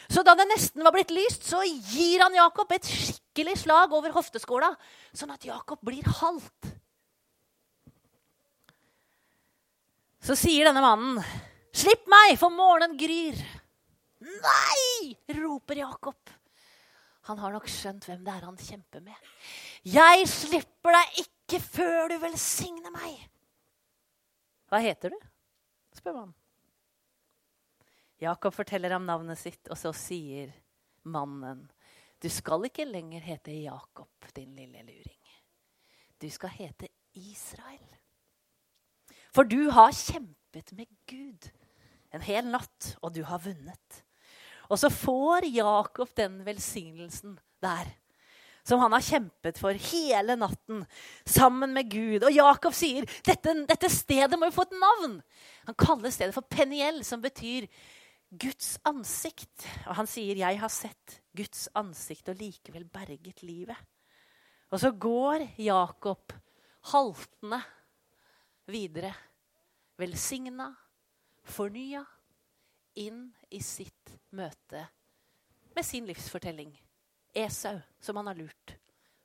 Så 0.07 0.23
da 0.23 0.35
det 0.37 0.47
nesten 0.47 0.83
var 0.85 0.93
blitt 0.95 1.11
lyst, 1.11 1.47
så 1.49 1.63
gir 1.65 2.23
han 2.23 2.35
Jakob 2.37 2.71
et 2.71 2.87
skikkelig 2.87 3.57
slag 3.63 3.95
over 3.95 4.13
hofteskåla, 4.15 4.71
sånn 5.15 5.33
at 5.33 5.47
Jakob 5.47 5.81
blir 5.83 6.07
halvt. 6.21 6.71
Så 10.25 10.37
sier 10.39 10.65
denne 10.65 10.81
mannen, 10.81 11.19
'Slipp 11.75 12.07
meg, 12.07 12.37
for 12.39 12.49
morgenen 12.49 12.95
gryr.' 12.97 13.43
Nei! 14.25 15.15
roper 15.37 15.81
Jakob. 15.81 16.33
Han 17.29 17.39
har 17.41 17.53
nok 17.55 17.67
skjønt 17.69 18.05
hvem 18.05 18.25
det 18.25 18.33
er 18.33 18.45
han 18.45 18.57
kjemper 18.57 19.01
med. 19.05 19.29
Jeg 19.85 20.27
slipper 20.29 20.93
deg 20.93 21.21
ikke 21.25 21.61
før 21.61 22.11
du 22.13 22.19
velsigner 22.21 22.93
meg. 22.93 23.23
Hva 24.69 24.81
heter 24.81 25.13
du? 25.13 25.17
spør 25.95 26.19
han. 26.23 26.33
Jakob 28.21 28.55
forteller 28.55 28.93
ham 28.95 29.05
navnet 29.07 29.39
sitt, 29.39 29.67
og 29.69 29.77
så 29.79 29.91
sier 29.95 30.53
mannen, 31.03 31.65
du 32.21 32.29
skal 32.31 32.63
ikke 32.65 32.87
lenger 32.87 33.25
hete 33.25 33.53
Jakob, 33.65 34.29
din 34.35 34.55
lille 34.55 34.81
luring. 34.87 35.33
Du 36.21 36.29
skal 36.31 36.53
hete 36.55 36.89
Israel. 37.13 37.85
For 39.35 39.43
du 39.43 39.67
har 39.75 39.91
kjempet 39.91 40.71
med 40.77 40.87
Gud 41.09 41.49
en 42.15 42.23
hel 42.23 42.47
natt, 42.47 42.95
og 43.03 43.11
du 43.13 43.21
har 43.27 43.43
vunnet. 43.43 44.04
Og 44.69 44.79
så 44.79 44.89
får 44.89 45.47
Jakob 45.53 46.11
den 46.17 46.39
velsignelsen 46.45 47.37
der. 47.63 47.89
Som 48.65 48.81
han 48.81 48.95
har 48.95 49.05
kjempet 49.05 49.59
for 49.61 49.77
hele 49.91 50.35
natten 50.41 50.85
sammen 51.29 51.73
med 51.75 51.91
Gud. 51.91 52.23
Og 52.25 52.33
Jakob 52.33 52.73
sier 52.73 53.05
dette, 53.25 53.53
dette 53.69 53.91
stedet 53.93 54.39
må 54.41 54.49
jo 54.49 54.55
få 54.55 54.65
et 54.65 54.79
navn. 54.81 55.19
Han 55.67 55.77
kaller 55.77 56.13
stedet 56.13 56.33
for 56.33 56.47
Peniel, 56.49 57.03
som 57.05 57.21
betyr 57.21 57.67
Guds 58.33 58.79
ansikt. 58.89 59.67
Og 59.85 59.95
han 60.01 60.09
sier 60.09 60.35
'Jeg 60.35 60.59
har 60.59 60.69
sett 60.69 61.21
Guds 61.37 61.67
ansikt 61.75 62.29
og 62.29 62.41
likevel 62.41 62.85
berget 62.89 63.43
livet'. 63.43 63.85
Og 64.71 64.79
så 64.79 64.91
går 64.91 65.47
Jakob 65.61 66.33
haltende 66.91 67.61
videre, 68.67 69.13
velsigna, 69.97 70.73
fornya, 71.43 72.03
inn 72.95 73.33
i 73.55 73.61
sitt 73.63 74.15
møte 74.35 74.83
med 75.75 75.85
sin 75.85 76.07
livsfortelling. 76.07 76.71
Esau, 77.35 77.79
som 77.99 78.19
han 78.19 78.27
har 78.27 78.37
lurt. 78.39 78.75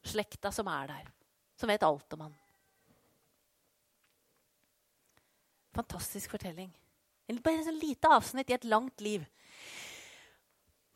Slekta 0.02 0.52
som 0.54 0.68
er 0.70 0.90
der, 0.90 1.10
som 1.58 1.70
vet 1.70 1.84
alt 1.87 2.16
om 2.16 2.25
han. 2.26 2.37
Fantastisk 5.76 6.32
fortelling. 6.34 6.70
Bare 7.30 7.62
et 7.62 7.76
lite 7.78 8.10
avsnitt 8.10 8.50
i 8.50 8.56
et 8.56 8.66
langt 8.66 9.00
liv. 9.04 9.22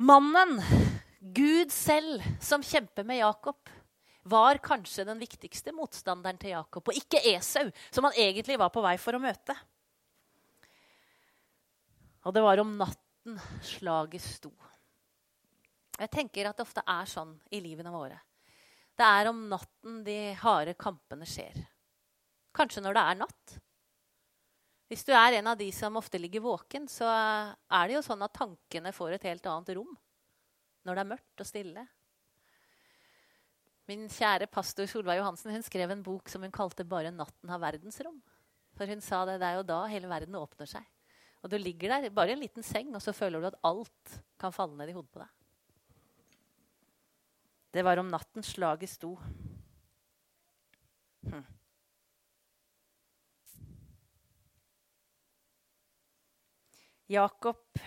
Mannen, 0.03 0.59
Gud 1.21 1.71
selv, 1.71 2.25
som 2.43 2.63
kjemper 2.63 3.07
med 3.07 3.21
Jakob, 3.21 3.71
var 4.27 4.59
kanskje 4.59 5.05
den 5.07 5.21
viktigste 5.21 5.73
motstanderen 5.77 6.41
til 6.41 6.57
Jakob, 6.57 6.89
og 6.89 6.99
ikke 6.99 7.21
Esau, 7.35 7.69
som 7.93 8.09
han 8.09 8.19
egentlig 8.19 8.59
var 8.59 8.73
på 8.75 8.83
vei 8.83 8.97
for 8.99 9.15
å 9.15 9.23
møte. 9.23 9.55
Og 12.25 12.35
det 12.35 12.43
var 12.43 12.63
om 12.63 12.73
natten 13.25 13.41
slaget 13.63 14.23
sto. 14.23 14.53
Jeg 15.99 16.11
tenker 16.11 16.49
at 16.49 16.59
det 16.59 16.65
ofte 16.65 16.83
er 16.87 17.07
sånn 17.07 17.35
i 17.51 17.61
livene 17.63 17.93
våre. 17.93 18.19
Det 18.95 19.05
er 19.05 19.29
om 19.31 19.49
natten 19.49 20.03
de 20.05 20.35
harde 20.39 20.75
kampene 20.75 21.27
skjer. 21.27 21.57
Kanskje 22.55 22.83
når 22.83 22.95
det 22.95 23.03
er 23.03 23.19
natt. 23.19 23.57
Hvis 24.89 25.05
du 25.07 25.13
er 25.17 25.39
en 25.39 25.49
av 25.49 25.59
de 25.59 25.71
som 25.73 25.97
ofte 25.97 26.19
ligger 26.19 26.45
våken, 26.45 26.87
så 26.87 27.09
er 27.09 27.89
det 27.89 27.97
jo 27.97 28.05
sånn 28.05 28.23
at 28.23 28.35
tankene 28.37 28.93
får 28.93 29.17
et 29.17 29.29
helt 29.31 29.47
annet 29.47 29.75
rom 29.79 29.95
når 30.85 30.95
det 30.95 31.01
er 31.01 31.13
mørkt 31.15 31.41
og 31.41 31.49
stille. 31.49 31.87
Min 33.89 34.05
kjære 34.09 34.51
pastor 34.53 34.87
Solveig 34.89 35.23
Johansen 35.23 35.55
hun 35.55 35.65
skrev 35.65 35.91
en 35.91 36.05
bok 36.05 36.29
som 36.29 36.45
hun 36.45 36.53
kalte 36.53 36.85
'Bare 36.85 37.11
natten 37.11 37.49
har 37.49 37.61
verdensrom'. 37.61 38.21
For 38.77 38.87
hun 38.87 39.01
sa 39.01 39.25
det, 39.25 39.41
det 39.41 39.49
er 39.49 39.57
jo 39.57 39.63
da 39.63 39.87
hele 39.87 40.09
verden 40.09 40.37
åpner 40.37 40.69
seg. 40.69 40.85
Og 41.45 41.51
du 41.53 41.59
ligger 41.61 41.93
der 41.93 42.09
bare 42.09 42.33
i 42.33 42.37
en 42.39 42.41
liten 42.41 42.65
seng, 42.65 42.95
og 42.97 43.03
så 43.05 43.13
føler 43.13 43.43
du 43.43 43.51
at 43.51 43.59
alt 43.69 44.15
kan 44.41 44.53
falle 44.53 44.79
ned 44.79 44.89
i 44.89 44.97
hodet 44.97 45.13
på 45.13 45.21
deg. 45.21 45.29
Det 47.75 47.85
var 47.85 48.01
om 48.01 48.09
natten 48.09 48.47
slaget 48.47 48.89
sto. 48.89 49.11
Hm. 51.29 51.45
Jakob 57.13 57.81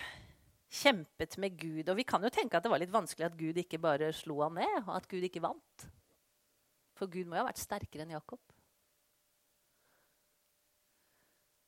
kjempet 0.69 1.37
med 1.41 1.57
Gud. 1.57 1.89
Og 1.89 1.97
vi 1.97 2.05
kan 2.05 2.21
jo 2.21 2.29
tenke 2.29 2.59
at 2.59 2.65
det 2.65 2.71
var 2.71 2.83
litt 2.83 2.93
vanskelig 2.93 3.25
at 3.25 3.37
Gud 3.39 3.57
ikke 3.57 3.81
bare 3.81 4.11
slo 4.13 4.43
han 4.43 4.59
ned, 4.59 4.83
og 4.85 4.93
at 4.99 5.07
Gud 5.09 5.25
ikke 5.25 5.41
vant. 5.41 5.87
For 6.97 7.09
Gud 7.09 7.25
må 7.25 7.37
jo 7.37 7.41
ha 7.41 7.49
vært 7.49 7.63
sterkere 7.63 8.05
enn 8.05 8.13
Jakob. 8.13 8.41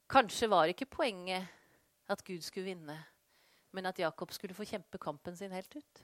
Kanskje 0.09 0.49
var 0.49 0.69
ikke 0.69 0.89
poenget 0.89 1.58
at 2.09 2.23
Gud 2.25 2.43
skulle 2.45 2.71
vinne, 2.71 2.97
men 3.71 3.89
at 3.89 3.99
Jakob 4.01 4.31
skulle 4.33 4.57
få 4.57 4.67
kjempe 4.67 5.01
kampen 5.01 5.37
sin 5.37 5.53
helt 5.53 5.75
ut. 5.75 6.03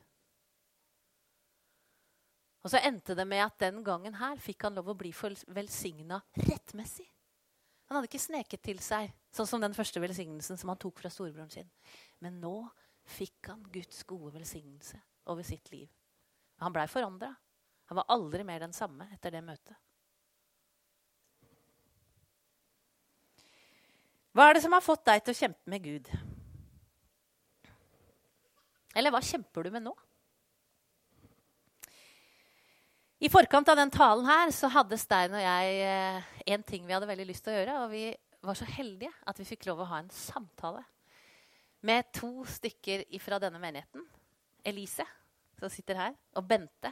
Og 2.66 2.72
så 2.74 2.82
endte 2.82 3.14
det 3.18 3.28
med 3.30 3.44
at 3.44 3.60
den 3.62 3.84
gangen 3.86 4.16
her 4.18 4.40
fikk 4.42 4.66
han 4.66 4.78
lov 4.78 4.90
å 4.90 4.98
bli 4.98 5.12
velsigna 5.54 6.18
rettmessig. 6.48 7.06
Han 7.86 8.00
hadde 8.00 8.10
ikke 8.10 8.24
sneket 8.24 8.64
til 8.66 8.80
seg, 8.82 9.12
sånn 9.30 9.50
som 9.50 9.62
den 9.62 9.76
første 9.78 10.02
velsignelsen 10.02 10.58
som 10.58 10.72
han 10.74 10.80
tok 10.82 11.04
fra 11.04 11.12
storebroren 11.14 11.52
sin. 11.54 11.70
Men 12.26 12.40
nå 12.42 12.56
fikk 13.06 13.52
han 13.52 13.62
Guds 13.70 14.02
gode 14.10 14.34
velsignelse 14.40 14.98
over 15.30 15.46
sitt 15.46 15.70
liv. 15.70 15.86
Han 16.64 16.74
blei 16.74 16.88
forandra. 16.90 17.30
Han 17.92 18.00
var 18.02 18.10
aldri 18.16 18.42
mer 18.48 18.66
den 18.66 18.74
samme 18.74 19.12
etter 19.14 19.36
det 19.36 19.44
møtet. 19.46 19.78
Hva 24.36 24.50
er 24.50 24.58
det 24.58 24.66
som 24.66 24.74
har 24.76 24.84
fått 24.84 25.06
deg 25.08 25.22
til 25.24 25.32
å 25.32 25.38
kjempe 25.38 25.72
med 25.72 25.84
Gud? 25.86 26.10
Eller 28.96 29.14
hva 29.16 29.22
kjemper 29.24 29.64
du 29.64 29.72
med 29.72 29.86
nå? 29.86 29.94
I 33.24 33.30
forkant 33.32 33.72
av 33.72 33.80
den 33.80 33.94
talen 33.96 34.28
her 34.28 34.52
så 34.52 34.68
hadde 34.74 35.00
Stein 35.00 35.38
og 35.38 35.40
jeg 35.40 35.78
eh, 35.88 36.28
en 36.52 36.66
ting 36.68 36.84
vi 36.84 36.92
hadde 36.92 37.08
veldig 37.08 37.28
lyst 37.30 37.46
til 37.46 37.54
å 37.54 37.56
gjøre. 37.56 37.78
Og 37.86 37.94
vi 37.94 38.04
var 38.44 38.60
så 38.60 38.68
heldige 38.68 39.14
at 39.24 39.40
vi 39.40 39.48
fikk 39.48 39.70
lov 39.70 39.86
å 39.86 39.88
ha 39.94 40.02
en 40.04 40.12
samtale 40.12 40.84
med 41.88 42.12
to 42.12 42.44
stykker 42.58 43.06
fra 43.24 43.40
denne 43.40 43.62
menigheten. 43.62 44.04
Elise, 44.68 45.08
som 45.56 45.72
sitter 45.72 46.02
her, 46.02 46.20
og 46.36 46.44
Bente. 46.50 46.92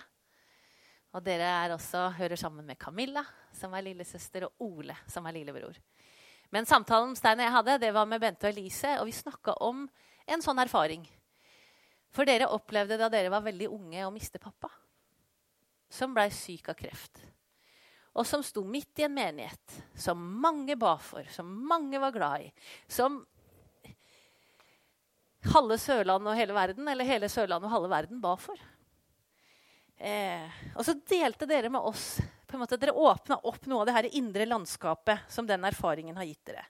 Og 1.11 1.27
dere 1.27 1.51
er 1.59 1.75
også, 1.75 2.07
hører 2.15 2.39
sammen 2.39 2.65
med 2.71 2.79
Camilla, 2.79 3.25
som 3.53 3.75
er 3.75 3.83
lillesøster, 3.89 4.47
og 4.47 4.63
Ole, 4.63 4.95
som 5.11 5.27
er 5.27 5.35
lillebror. 5.41 5.75
Men 6.53 6.67
samtalen 6.69 7.15
Stein 7.17 7.39
og 7.41 7.47
jeg 7.47 7.55
hadde, 7.55 7.79
det 7.81 7.91
var 7.95 8.05
med 8.05 8.21
Bente 8.21 8.45
og 8.45 8.53
Elise, 8.53 8.93
og 9.01 9.07
vi 9.09 9.15
snakka 9.17 9.57
om 9.65 9.87
en 10.29 10.43
sånn 10.43 10.61
erfaring. 10.61 11.05
For 12.13 12.29
dere 12.29 12.51
opplevde 12.53 12.99
da 13.01 13.09
dere 13.09 13.31
var 13.33 13.41
veldig 13.45 13.71
unge, 13.73 14.05
å 14.05 14.13
miste 14.13 14.41
pappa. 14.41 14.69
Som 15.89 16.13
blei 16.13 16.27
syk 16.33 16.69
av 16.69 16.77
kreft. 16.77 17.23
Og 18.13 18.27
som 18.29 18.43
sto 18.45 18.61
midt 18.69 19.01
i 19.01 19.07
en 19.07 19.15
menighet 19.15 19.79
som 19.97 20.19
mange 20.41 20.77
ba 20.77 20.93
for, 21.01 21.25
som 21.33 21.49
mange 21.49 21.97
var 22.01 22.13
glad 22.13 22.45
i. 22.45 22.51
Som 22.85 23.23
halve 25.49 25.79
Sørlandet 25.81 26.35
og 26.35 26.37
hele 26.37 26.55
verden, 26.55 26.85
eller 26.87 27.09
hele 27.09 27.31
Sørlandet 27.33 27.65
og 27.71 27.73
halve 27.73 27.89
verden, 27.95 28.21
ba 28.21 28.35
for. 28.37 28.61
Eh, 29.97 30.61
og 30.77 30.85
så 30.85 30.93
delte 31.09 31.49
dere 31.49 31.73
med 31.73 31.81
oss 31.81 32.19
på 32.53 32.59
en 32.59 32.63
måte, 32.63 32.77
Dere 32.77 32.93
åpna 32.93 33.39
opp 33.49 33.65
noe 33.65 33.81
av 33.81 33.89
det 33.89 33.95
her 33.95 34.07
indre 34.13 34.45
landskapet 34.45 35.25
som 35.31 35.47
den 35.49 35.65
erfaringen 35.65 36.17
har 36.19 36.27
gitt 36.29 36.45
dere. 36.51 36.67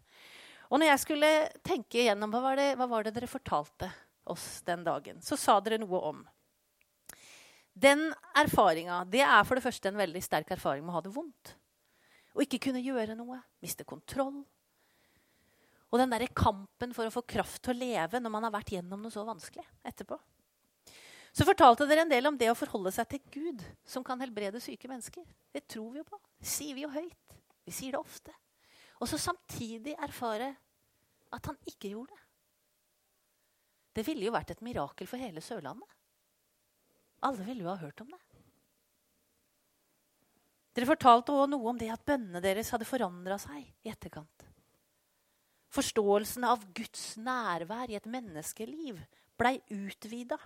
Og 0.72 0.80
når 0.80 0.94
jeg 0.94 1.02
skulle 1.04 1.32
tenke 1.62 2.00
igjennom 2.02 2.32
hva 2.32 2.40
var, 2.46 2.58
det, 2.58 2.70
hva 2.80 2.88
var 2.90 3.04
det 3.04 3.12
dere 3.18 3.28
fortalte 3.28 3.92
oss 4.32 4.64
den 4.66 4.86
dagen, 4.88 5.20
så 5.22 5.36
sa 5.38 5.60
dere 5.60 5.82
noe 5.82 6.00
om 6.08 6.24
Den 7.74 8.06
erfaringa 8.38 9.02
det 9.10 9.26
er 9.26 9.44
for 9.44 9.60
det 9.60 9.66
første 9.66 9.92
en 9.92 10.00
veldig 10.00 10.24
sterk 10.24 10.56
erfaring 10.56 10.86
med 10.86 10.94
å 10.94 10.98
ha 10.98 11.04
det 11.04 11.14
vondt. 11.14 11.56
Å 12.34 12.42
ikke 12.46 12.62
kunne 12.70 12.82
gjøre 12.82 13.18
noe, 13.18 13.42
miste 13.62 13.86
kontroll, 13.86 14.40
og 15.94 16.00
den 16.02 16.10
der 16.10 16.26
kampen 16.34 16.94
for 16.96 17.06
å 17.06 17.14
få 17.14 17.22
kraft 17.22 17.62
til 17.62 17.76
å 17.76 17.78
leve 17.78 18.18
når 18.22 18.32
man 18.34 18.48
har 18.48 18.54
vært 18.56 18.72
gjennom 18.74 19.04
noe 19.04 19.14
så 19.14 19.22
vanskelig 19.28 19.66
etterpå. 19.86 20.18
Så 21.34 21.48
fortalte 21.48 21.88
dere 21.90 22.04
en 22.06 22.12
del 22.12 22.30
om 22.30 22.36
det 22.38 22.52
å 22.52 22.58
forholde 22.58 22.92
seg 22.94 23.10
til 23.10 23.22
Gud, 23.34 23.64
som 23.90 24.06
kan 24.06 24.22
helbrede 24.22 24.62
syke 24.62 24.90
mennesker. 24.90 25.26
Det 25.50 25.66
tror 25.66 25.90
vi 25.96 26.04
jo 26.04 26.06
på. 26.06 26.20
Det 26.38 26.50
sier 26.50 26.78
vi 26.78 26.86
jo 26.86 26.92
høyt. 26.94 27.38
Vi 27.66 27.74
sier 27.74 27.96
det 27.96 28.02
ofte. 28.02 28.36
Og 29.02 29.10
så 29.10 29.18
samtidig 29.18 29.96
erfare 29.98 30.52
at 31.34 31.50
han 31.50 31.58
ikke 31.70 31.96
gjorde 31.96 32.14
det. 32.14 32.22
Det 33.94 34.06
ville 34.06 34.28
jo 34.28 34.34
vært 34.34 34.54
et 34.54 34.62
mirakel 34.66 35.10
for 35.10 35.22
hele 35.22 35.42
Sørlandet. 35.42 35.90
Alle 37.26 37.46
ville 37.46 37.66
jo 37.66 37.72
ha 37.72 37.80
hørt 37.82 38.02
om 38.04 38.14
det. 38.14 38.22
Dere 40.74 40.90
fortalte 40.90 41.34
òg 41.34 41.52
noe 41.52 41.70
om 41.70 41.78
det 41.78 41.92
at 41.94 42.06
bønnene 42.06 42.42
deres 42.42 42.72
hadde 42.74 42.90
forandra 42.90 43.38
seg 43.42 43.62
i 43.86 43.92
etterkant. 43.94 44.48
Forståelsen 45.74 46.46
av 46.46 46.66
Guds 46.78 47.14
nærvær 47.22 47.90
i 47.90 47.98
et 47.98 48.10
menneskeliv 48.10 49.00
blei 49.38 49.56
utvida. 49.74 50.38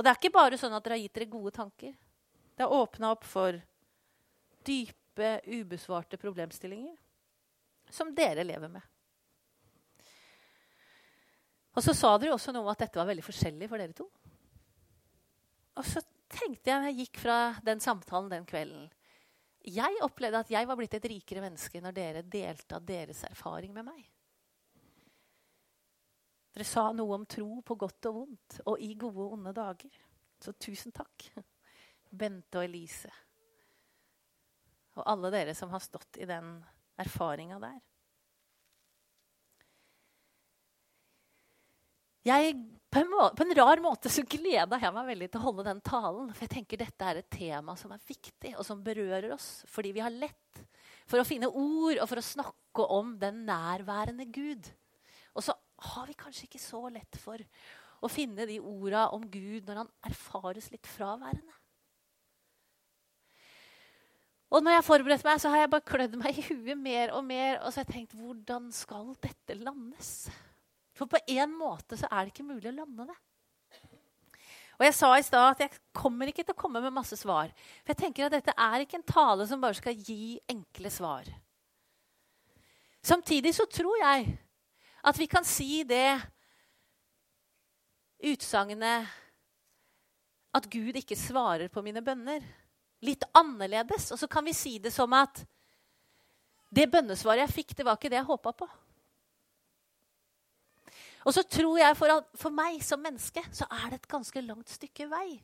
Og 0.00 0.04
det 0.04 0.14
er 0.14 0.16
ikke 0.16 0.32
bare 0.32 0.56
sånn 0.56 0.72
at 0.72 0.84
dere 0.86 0.96
har 0.96 1.02
gitt 1.02 1.18
dere 1.18 1.28
gode 1.28 1.52
tanker. 1.52 1.92
Det 2.56 2.64
har 2.64 2.72
åpna 2.72 3.10
opp 3.12 3.26
for 3.28 3.58
dype, 4.64 5.32
ubesvarte 5.44 6.16
problemstillinger 6.20 6.94
som 7.92 8.14
dere 8.16 8.46
lever 8.46 8.72
med. 8.72 8.86
Og 11.76 11.84
så 11.84 11.92
sa 11.92 12.14
dere 12.16 12.32
også 12.32 12.54
noe 12.56 12.64
om 12.64 12.72
at 12.72 12.80
dette 12.80 12.96
var 12.96 13.10
veldig 13.10 13.26
forskjellig 13.26 13.68
for 13.68 13.82
dere 13.82 13.98
to. 13.98 14.08
Og 15.76 15.84
så 15.84 16.00
tenkte 16.32 16.72
jeg 16.72 16.88
jeg 16.88 16.98
gikk 17.04 17.20
fra 17.26 17.36
den 17.66 17.84
samtalen 17.84 18.32
den 18.32 18.48
kvelden 18.48 18.88
jeg 19.68 19.98
opplevde 20.00 20.40
at 20.40 20.50
jeg 20.52 20.68
var 20.68 20.78
blitt 20.78 20.94
et 20.96 21.06
rikere 21.12 21.42
menneske 21.44 21.80
når 21.84 21.92
dere 21.96 22.22
delte 22.24 22.78
av 22.78 22.84
deres 22.86 23.20
erfaring 23.28 23.74
med 23.74 23.90
meg. 23.90 24.00
Dere 26.50 26.66
sa 26.66 26.88
noe 26.92 27.14
om 27.14 27.26
tro 27.30 27.60
på 27.62 27.76
godt 27.78 28.08
og 28.10 28.16
vondt, 28.16 28.60
og 28.66 28.80
i 28.82 28.94
gode 28.98 29.26
og 29.26 29.36
onde 29.38 29.52
dager. 29.54 30.00
Så 30.40 30.54
tusen 30.58 30.94
takk, 30.94 31.28
Bente 32.20 32.58
og 32.58 32.66
Elise. 32.66 33.12
Og 34.98 35.06
alle 35.06 35.30
dere 35.32 35.54
som 35.54 35.70
har 35.70 35.82
stått 35.84 36.18
i 36.18 36.26
den 36.28 36.56
erfaringa 37.00 37.60
der. 37.62 37.78
Jeg, 42.26 42.52
på, 42.92 43.00
en 43.00 43.08
måte, 43.08 43.36
på, 43.38 43.46
en 43.46 43.56
rar 43.56 43.80
måte 43.80 44.10
så 44.12 44.24
gleda 44.28 44.76
jeg 44.82 44.92
meg 44.92 45.06
veldig 45.08 45.28
til 45.30 45.40
å 45.40 45.44
holde 45.46 45.64
den 45.70 45.80
talen. 45.86 46.28
For 46.34 46.44
jeg 46.44 46.52
tenker 46.58 46.82
dette 46.82 47.06
er 47.06 47.22
et 47.22 47.30
tema 47.32 47.76
som 47.80 47.94
er 47.94 48.02
viktig, 48.04 48.52
og 48.58 48.66
som 48.66 48.82
berører 48.84 49.30
oss. 49.32 49.62
Fordi 49.70 49.94
vi 49.96 50.02
har 50.04 50.12
lett 50.12 50.60
for 51.08 51.22
å 51.22 51.26
finne 51.26 51.48
ord 51.48 51.96
og 51.96 52.06
for 52.10 52.20
å 52.20 52.26
snakke 52.26 52.86
om 52.98 53.14
den 53.22 53.44
nærværende 53.48 54.28
Gud. 54.28 54.68
Og 55.32 55.46
så 55.46 55.54
har 55.80 56.08
vi 56.08 56.16
kanskje 56.18 56.46
ikke 56.48 56.62
så 56.62 56.82
lett 56.92 57.16
for 57.20 57.40
å 58.00 58.10
finne 58.10 58.46
de 58.48 58.58
orda 58.60 59.08
om 59.14 59.24
Gud 59.30 59.68
når 59.68 59.82
han 59.82 59.90
erfares 60.08 60.70
litt 60.72 60.88
fraværende. 60.88 61.56
Og 64.50 64.64
når 64.64 64.74
jeg 64.74 64.80
har 64.80 64.86
forberedt 64.86 65.24
meg, 65.26 65.38
så 65.38 65.50
har 65.52 65.62
jeg 65.62 65.70
bare 65.70 65.86
klødd 65.86 66.16
meg 66.18 66.38
i 66.40 66.44
huet 66.48 66.78
mer 66.78 67.12
og 67.14 67.22
mer. 67.22 67.60
Og 67.62 67.70
så 67.70 67.80
har 67.80 67.86
jeg 67.86 67.94
tenkt 68.00 68.16
hvordan 68.18 68.70
skal 68.74 69.12
dette 69.22 69.54
landes? 69.60 70.26
For 70.98 71.06
på 71.10 71.20
en 71.36 71.52
måte 71.54 71.98
så 72.00 72.08
er 72.10 72.26
det 72.26 72.34
ikke 72.34 72.48
mulig 72.48 72.72
å 72.72 72.78
lande 72.80 73.06
det. 73.12 73.18
Og 74.80 74.86
jeg 74.86 74.96
sa 74.96 75.10
i 75.12 75.24
stad 75.24 75.46
at 75.52 75.62
jeg 75.62 75.78
kommer 75.94 76.30
ikke 76.30 76.42
til 76.42 76.56
å 76.56 76.58
komme 76.58 76.80
med 76.82 76.94
masse 76.96 77.14
svar. 77.20 77.52
For 77.84 77.92
jeg 77.92 78.00
tenker 78.00 78.26
at 78.26 78.34
dette 78.34 78.56
er 78.56 78.82
ikke 78.82 78.98
en 78.98 79.06
tale 79.06 79.46
som 79.46 79.60
bare 79.62 79.76
skal 79.76 79.94
gi 79.94 80.40
enkle 80.50 80.90
svar. 80.92 81.28
Samtidig 83.04 83.52
så 83.56 83.68
tror 83.70 84.00
jeg 84.00 84.32
at 85.02 85.18
vi 85.18 85.26
kan 85.30 85.46
si 85.46 85.82
det 85.88 86.20
utsagnet 88.20 89.08
at 90.52 90.66
Gud 90.70 90.96
ikke 90.98 91.16
svarer 91.16 91.70
på 91.72 91.82
mine 91.84 92.02
bønner 92.04 92.42
litt 93.06 93.24
annerledes. 93.36 94.10
Og 94.12 94.20
så 94.20 94.28
kan 94.28 94.44
vi 94.44 94.54
si 94.56 94.76
det 94.82 94.92
som 94.92 95.12
at 95.16 95.42
det 96.70 96.86
bønnesvaret 96.90 97.46
jeg 97.46 97.54
fikk, 97.54 97.74
det 97.78 97.86
var 97.86 97.98
ikke 97.98 98.10
det 98.12 98.20
jeg 98.20 98.28
håpa 98.28 98.52
på. 98.62 98.68
Og 101.26 101.34
så 101.36 101.44
tror 101.44 101.76
jeg 101.80 101.96
for, 101.98 102.22
for, 102.38 102.54
meg 102.54 102.80
som 102.84 103.02
menneske 103.02 103.42
så 103.52 103.66
er 103.68 103.90
det 103.90 104.00
et 104.00 104.10
ganske 104.10 104.42
langt 104.44 104.72
stykke 104.72 105.08
vei 105.10 105.36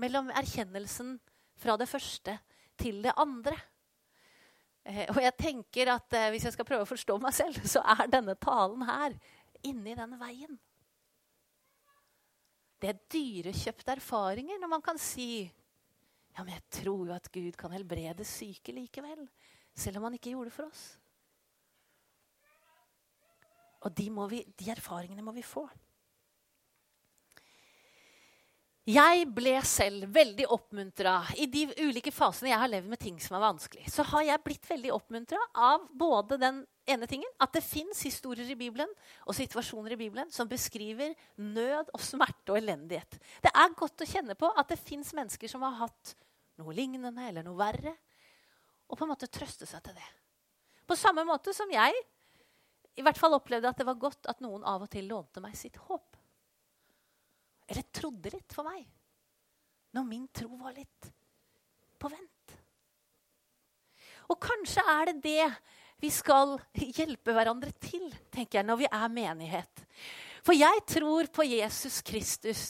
mellom 0.00 0.30
erkjennelsen 0.32 1.18
fra 1.60 1.76
det 1.78 1.88
første 1.90 2.38
til 2.80 3.02
det 3.04 3.12
andre. 3.20 3.56
Eh, 4.82 5.06
og 5.12 5.20
jeg 5.22 5.34
tenker 5.38 5.92
at 5.94 6.18
eh, 6.18 6.28
hvis 6.34 6.48
jeg 6.48 6.56
skal 6.56 6.66
prøve 6.66 6.86
å 6.86 6.90
forstå 6.90 7.16
meg 7.22 7.34
selv, 7.36 7.58
så 7.74 7.84
er 7.94 8.10
denne 8.10 8.36
talen 8.40 8.84
her 8.88 9.16
inni 9.66 9.94
den 9.98 10.16
veien. 10.20 10.58
Det 12.82 12.90
er 12.90 13.02
dyrekjøpte 13.14 13.94
erfaringer 13.94 14.58
når 14.58 14.70
man 14.72 14.82
kan 14.82 14.98
si 14.98 15.44
ja, 16.32 16.42
men 16.42 16.54
jeg 16.54 16.64
tror 16.80 17.10
jo 17.10 17.14
at 17.14 17.28
Gud 17.30 17.56
kan 17.60 17.74
helbrede 17.74 18.24
syke 18.24 18.72
likevel. 18.72 19.26
Selv 19.76 20.00
om 20.00 20.08
han 20.08 20.16
ikke 20.16 20.32
gjorde 20.32 20.48
det 20.48 20.56
for 20.56 20.68
oss. 20.68 20.84
Og 23.82 23.92
de, 23.98 24.06
vi, 24.30 24.40
de 24.58 24.70
erfaringene 24.72 25.24
må 25.24 25.34
vi 25.36 25.44
få. 25.44 25.66
Jeg 28.82 29.28
ble 29.30 29.52
selv 29.62 30.08
veldig 30.10 30.48
oppmuntra 30.50 31.20
i 31.38 31.44
de 31.46 31.68
ulike 31.84 32.10
fasene 32.10 32.50
jeg 32.50 32.58
har 32.58 32.70
levd 32.72 32.88
med 32.90 32.98
ting 32.98 33.18
som 33.22 33.36
er 33.38 33.44
vanskelig. 33.44 33.84
Så 33.86 34.02
har 34.10 34.24
jeg 34.26 34.42
blitt 34.42 34.64
veldig 34.66 34.90
oppmuntra 34.96 35.38
av 35.54 35.84
både 35.94 36.34
den 36.42 36.58
ene 36.90 37.06
tingen, 37.06 37.30
at 37.38 37.52
det 37.54 37.62
fins 37.62 38.00
historier 38.02 38.48
i 38.50 38.56
Bibelen 38.58 38.90
og 39.22 39.36
situasjoner 39.38 39.94
i 39.94 40.00
Bibelen 40.00 40.32
som 40.34 40.50
beskriver 40.50 41.14
nød 41.38 41.92
og 41.94 42.02
smerte 42.02 42.56
og 42.56 42.58
elendighet. 42.58 43.20
Det 43.44 43.52
er 43.54 43.76
godt 43.78 44.02
å 44.02 44.08
kjenne 44.16 44.34
på 44.34 44.50
at 44.50 44.74
det 44.74 44.80
fins 44.82 45.12
mennesker 45.14 45.52
som 45.52 45.62
har 45.62 45.78
hatt 45.84 46.16
noe 46.58 46.74
lignende 46.74 47.28
eller 47.28 47.46
noe 47.46 47.60
verre, 47.60 47.94
og 48.90 48.98
på 48.98 49.06
en 49.06 49.12
måte 49.14 49.30
trøste 49.30 49.68
seg 49.68 49.84
til 49.86 49.94
det. 49.94 50.08
På 50.90 50.98
samme 50.98 51.22
måte 51.28 51.54
som 51.54 51.70
jeg 51.70 51.94
i 52.98 53.06
hvert 53.06 53.20
fall 53.20 53.38
opplevde 53.38 53.70
at 53.70 53.78
det 53.78 53.86
var 53.86 54.02
godt 54.02 54.26
at 54.26 54.42
noen 54.42 54.66
av 54.66 54.82
og 54.82 54.90
til 54.90 55.06
lånte 55.06 55.40
meg 55.40 55.54
sitt 55.54 55.78
håp. 55.86 56.11
Eller 57.72 57.88
trodde 57.88 58.32
litt 58.34 58.52
for 58.52 58.68
meg. 58.68 58.84
Når 59.96 60.08
min 60.08 60.26
tro 60.32 60.50
var 60.60 60.74
litt 60.76 61.08
på 62.00 62.10
vent. 62.12 62.56
Og 64.32 64.38
kanskje 64.40 64.84
er 64.88 65.08
det 65.10 65.20
det 65.24 65.46
vi 66.02 66.10
skal 66.10 66.56
hjelpe 66.74 67.34
hverandre 67.34 67.70
til, 67.80 68.08
tenker 68.32 68.58
jeg, 68.58 68.66
når 68.66 68.80
vi 68.80 68.88
er 68.90 69.12
menighet. 69.12 69.84
For 70.42 70.56
jeg 70.58 70.80
tror 70.90 71.28
på 71.30 71.44
Jesus 71.46 72.00
Kristus, 72.02 72.62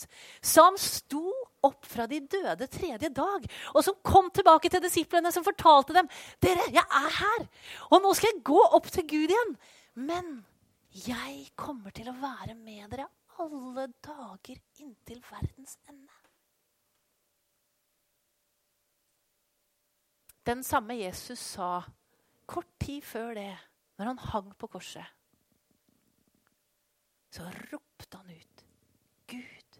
som 0.44 0.76
sto 0.76 1.24
opp 1.64 1.86
fra 1.88 2.04
de 2.10 2.18
døde 2.20 2.68
tredje 2.68 3.08
dag. 3.08 3.46
Og 3.72 3.80
som 3.86 3.96
kom 4.04 4.28
tilbake 4.34 4.68
til 4.68 4.82
disiplene, 4.84 5.32
som 5.32 5.46
fortalte 5.46 5.96
dem 5.96 6.10
dere, 6.44 6.68
jeg 6.74 6.84
er 6.84 7.16
her. 7.22 7.46
Og 7.88 8.04
nå 8.04 8.12
skal 8.18 8.34
jeg 8.34 8.44
gå 8.44 8.60
opp 8.76 8.90
til 8.92 9.08
Gud 9.08 9.32
igjen. 9.32 9.54
Men 9.96 10.34
jeg 11.06 11.48
kommer 11.56 11.94
til 11.96 12.10
å 12.12 12.18
være 12.20 12.58
med 12.58 12.84
dere 12.92 13.08
alle 13.40 13.86
dager 14.04 14.60
inntil 14.82 15.22
verdens 15.30 15.78
ende. 15.88 16.18
Den 20.42 20.64
samme 20.66 20.96
Jesus 20.98 21.38
sa 21.38 21.84
kort 22.46 22.70
tid 22.82 23.02
før 23.06 23.34
det, 23.38 23.52
når 23.98 24.10
han 24.10 24.18
hang 24.18 24.54
på 24.58 24.66
korset, 24.66 25.06
så 27.32 27.46
ropte 27.70 28.18
han 28.18 28.30
ut 28.30 28.64
Gud 29.30 29.78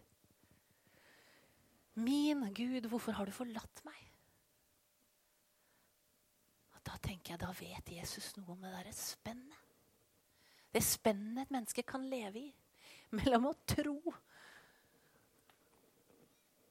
Min 1.93 2.47
Gud, 2.53 2.87
hvorfor 2.89 3.11
har 3.13 3.29
du 3.29 3.35
forlatt 3.35 3.83
meg? 3.85 3.99
Da 6.83 6.97
tenker 6.99 7.33
jeg, 7.33 7.39
da 7.39 7.51
vet 7.55 7.91
Jesus 7.95 8.33
noe 8.37 8.53
om 8.53 8.63
det 8.63 8.71
derre 8.73 8.91
spennet. 8.95 9.59
Det 10.73 10.81
spennet 10.83 11.45
et 11.45 11.53
menneske 11.53 11.85
kan 11.87 12.03
leve 12.09 12.41
i 12.41 12.49
mellom 13.15 13.51
å 13.51 13.57
tro 13.69 13.97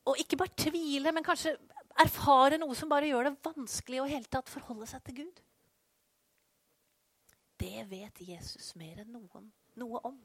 og 0.09 0.19
ikke 0.19 0.39
bare 0.41 0.59
tvile, 0.59 1.13
men 1.15 1.25
kanskje 1.25 1.55
erfare 2.03 2.59
noe 2.59 2.75
som 2.79 2.91
bare 2.91 3.11
gjør 3.11 3.29
det 3.29 3.37
vanskelig 3.45 4.01
å 4.03 4.09
hele 4.11 4.31
tatt 4.31 4.51
forholde 4.51 4.89
seg 4.91 5.03
til 5.07 5.21
Gud. 5.23 5.43
Det 7.63 7.85
vet 7.87 8.25
Jesus 8.27 8.73
mer 8.79 9.05
enn 9.05 9.13
noen 9.15 9.47
noe 9.79 10.01
om. 10.09 10.17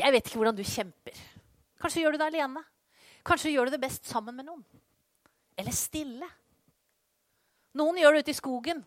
Jeg 0.00 0.12
vet 0.14 0.24
ikke 0.24 0.40
hvordan 0.40 0.56
du 0.56 0.64
kjemper. 0.64 1.18
Kanskje 1.80 2.02
gjør 2.02 2.16
du 2.16 2.20
det 2.22 2.30
alene. 2.30 2.62
Kanskje 3.26 3.52
gjør 3.52 3.68
du 3.68 3.76
det 3.76 3.82
best 3.82 4.08
sammen 4.08 4.38
med 4.38 4.48
noen. 4.48 4.64
Eller 5.58 5.76
stille. 5.76 6.28
Noen 7.76 8.00
gjør 8.00 8.16
det 8.16 8.24
ute 8.24 8.32
i 8.32 8.38
skogen. 8.38 8.80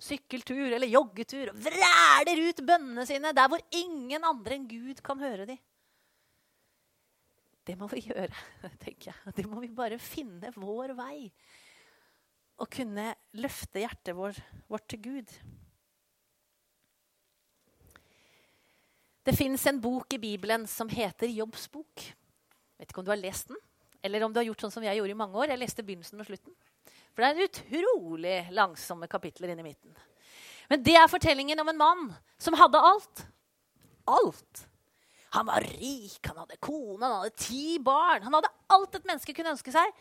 Sykkeltur 0.00 0.72
eller 0.72 0.88
joggetur. 0.88 1.50
og 1.52 1.58
Vræler 1.60 2.40
ut 2.48 2.62
bønnene 2.64 3.04
sine 3.08 3.34
der 3.36 3.50
hvor 3.52 3.60
ingen 3.76 4.24
andre 4.24 4.56
enn 4.56 4.68
Gud 4.70 5.02
kan 5.04 5.20
høre 5.20 5.48
dem. 5.50 5.60
Det 7.68 7.76
må 7.78 7.86
vi 7.92 8.02
gjøre, 8.08 8.32
tenker 8.84 9.12
jeg. 9.12 9.34
Det 9.36 9.46
må 9.46 9.60
vi 9.62 9.68
bare 9.70 10.00
finne 10.00 10.52
vår 10.56 10.94
vei. 10.98 11.28
Og 12.60 12.68
kunne 12.72 13.12
løfte 13.40 13.82
hjertet 13.84 14.16
vår, 14.16 14.40
vårt 14.68 14.88
til 14.90 15.02
Gud. 15.04 15.34
Det 19.24 19.36
fins 19.36 19.66
en 19.68 19.78
bok 19.80 20.16
i 20.16 20.20
Bibelen 20.20 20.64
som 20.68 20.88
heter 20.90 21.28
Jobbs 21.28 21.68
bok. 21.72 22.06
Vet 22.80 22.90
ikke 22.90 23.02
om 23.02 23.06
du 23.06 23.12
har 23.12 23.20
lest 23.20 23.52
den, 23.52 23.60
eller 24.02 24.24
om 24.24 24.32
du 24.32 24.40
har 24.40 24.48
gjort 24.48 24.64
sånn 24.64 24.72
som 24.72 24.84
jeg 24.84 24.96
gjorde 24.96 25.12
i 25.12 25.20
mange 25.20 25.36
år. 25.36 25.52
Jeg 25.52 25.60
leste 25.60 25.84
begynnelsen 25.84 26.22
og 26.22 26.28
slutten. 26.30 26.56
For 27.14 27.24
det 27.24 27.30
er 27.30 27.50
utrolig 27.50 28.36
langsomme 28.54 29.08
kapitler 29.10 29.52
inni 29.52 29.66
midten. 29.66 29.94
Men 30.70 30.82
det 30.86 30.94
er 30.96 31.10
fortellingen 31.10 31.60
om 31.60 31.70
en 31.72 31.80
mann 31.80 32.02
som 32.38 32.54
hadde 32.58 32.82
alt. 32.90 33.24
Alt. 34.10 34.66
Han 35.34 35.46
var 35.46 35.66
rik, 35.66 36.18
han 36.26 36.38
hadde 36.42 36.58
kone, 36.62 37.04
han 37.04 37.16
hadde 37.20 37.36
ti 37.38 37.78
barn. 37.82 38.22
Han 38.26 38.34
hadde 38.38 38.52
alt 38.74 38.94
et 38.98 39.06
menneske 39.06 39.34
kunne 39.34 39.54
ønske 39.54 39.74
seg. 39.74 39.98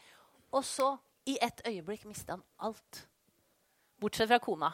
Og 0.53 0.65
så, 0.65 0.93
i 1.29 1.37
et 1.41 1.61
øyeblikk, 1.67 2.05
mista 2.09 2.37
han 2.37 2.45
alt. 2.65 3.03
Bortsett 4.01 4.29
fra 4.29 4.39
kona. 4.41 4.71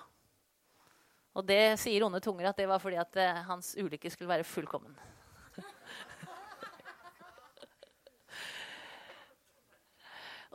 Og 1.35 1.43
det 1.47 1.75
sier 1.81 2.05
onde 2.05 2.21
tunger 2.23 2.47
at 2.51 2.59
det 2.59 2.67
var 2.69 2.79
fordi 2.79 2.99
at 3.01 3.17
eh, 3.19 3.43
hans 3.47 3.73
ulykke 3.75 4.11
skulle 4.11 4.31
være 4.31 4.47
fullkommen. 4.47 4.95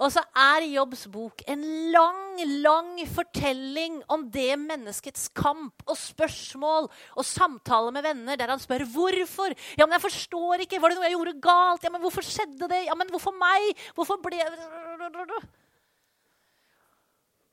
Og 0.01 0.09
så 0.15 0.23
er 0.33 0.65
Jobbs 0.65 1.03
bok 1.13 1.43
en 1.51 1.63
lang, 1.93 2.39
lang 2.65 2.95
fortelling 3.13 3.99
om 4.09 4.25
det 4.33 4.55
menneskets 4.57 5.27
kamp 5.37 5.85
og 5.85 5.99
spørsmål 6.01 6.89
og 6.89 7.27
samtale 7.29 7.93
med 7.93 8.07
venner 8.09 8.39
der 8.41 8.49
han 8.55 8.63
spør 8.63 8.87
hvorfor. 8.89 9.53
Ja, 9.77 9.85
men 9.85 9.99
jeg 9.99 10.07
forstår 10.07 10.65
ikke. 10.65 10.81
Var 10.81 10.93
det 10.93 10.99
noe 11.01 11.09
jeg 11.11 11.19
gjorde 11.19 11.37
galt? 11.45 11.85
Ja, 11.85 11.93
men 11.93 12.05
hvorfor 12.05 12.25
skjedde 12.25 12.71
det? 12.73 12.87
Ja, 12.89 12.97
men 12.97 13.13
hvorfor 13.13 13.37
meg? 13.37 13.75
Hvorfor 13.99 14.23
ble 14.25 14.41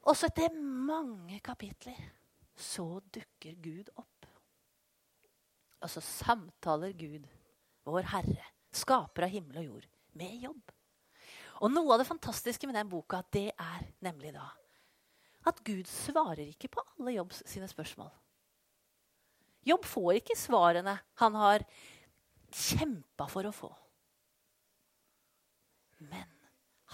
Og 0.08 0.16
så 0.16 0.30
etter 0.30 0.56
mange 0.56 1.42
kapitler 1.44 2.00
så 2.56 3.02
dukker 3.12 3.60
Gud 3.60 3.92
opp. 4.00 4.30
Og 5.84 5.92
så 5.92 6.02
samtaler 6.02 6.96
Gud, 6.98 7.28
vår 7.86 8.08
Herre, 8.16 8.48
skaper 8.74 9.28
av 9.28 9.36
himmel 9.36 9.60
og 9.62 9.68
jord, 9.68 9.92
med 10.18 10.48
jobb. 10.48 10.77
Og 11.62 11.72
noe 11.74 11.96
av 11.96 12.02
det 12.02 12.10
fantastiske 12.10 12.70
med 12.70 12.78
den 12.78 12.90
boka, 12.92 13.24
det 13.34 13.50
er 13.54 13.86
nemlig 14.06 14.36
da 14.36 14.48
at 15.48 15.60
Gud 15.64 15.88
svarer 15.88 16.44
ikke 16.44 16.68
på 16.72 16.84
alle 16.84 17.14
Jobbs 17.16 17.44
sine 17.48 17.68
spørsmål. 17.72 18.10
Jobb 19.68 19.86
får 19.88 20.20
ikke 20.20 20.36
svarene 20.40 20.96
han 21.22 21.38
har 21.40 21.64
kjempa 22.52 23.28
for 23.32 23.48
å 23.48 23.54
få. 23.56 23.70
Men 26.08 26.30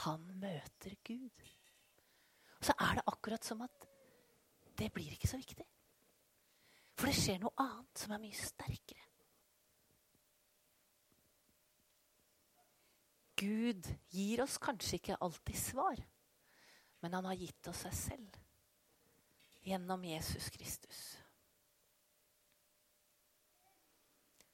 han 0.06 0.24
møter 0.42 0.96
Gud. 1.06 1.50
Og 2.60 2.70
så 2.70 2.76
er 2.80 2.98
det 2.98 3.08
akkurat 3.12 3.46
som 3.46 3.62
at 3.66 3.88
det 4.80 4.90
blir 4.94 5.12
ikke 5.14 5.30
så 5.30 5.38
viktig. 5.38 5.66
For 6.98 7.10
det 7.10 7.18
skjer 7.18 7.42
noe 7.42 7.54
annet 7.62 8.06
som 8.06 8.14
er 8.16 8.22
mye 8.22 8.38
sterkere. 8.38 9.06
Gud 13.44 13.88
gir 14.14 14.44
oss 14.44 14.56
kanskje 14.62 15.02
ikke 15.02 15.20
alltid 15.20 15.60
svar. 15.60 16.00
Men 17.04 17.18
han 17.20 17.28
har 17.28 17.36
gitt 17.36 17.68
oss 17.68 17.84
seg 17.84 17.96
selv 17.98 18.40
gjennom 19.64 20.04
Jesus 20.08 20.50
Kristus. 20.50 21.02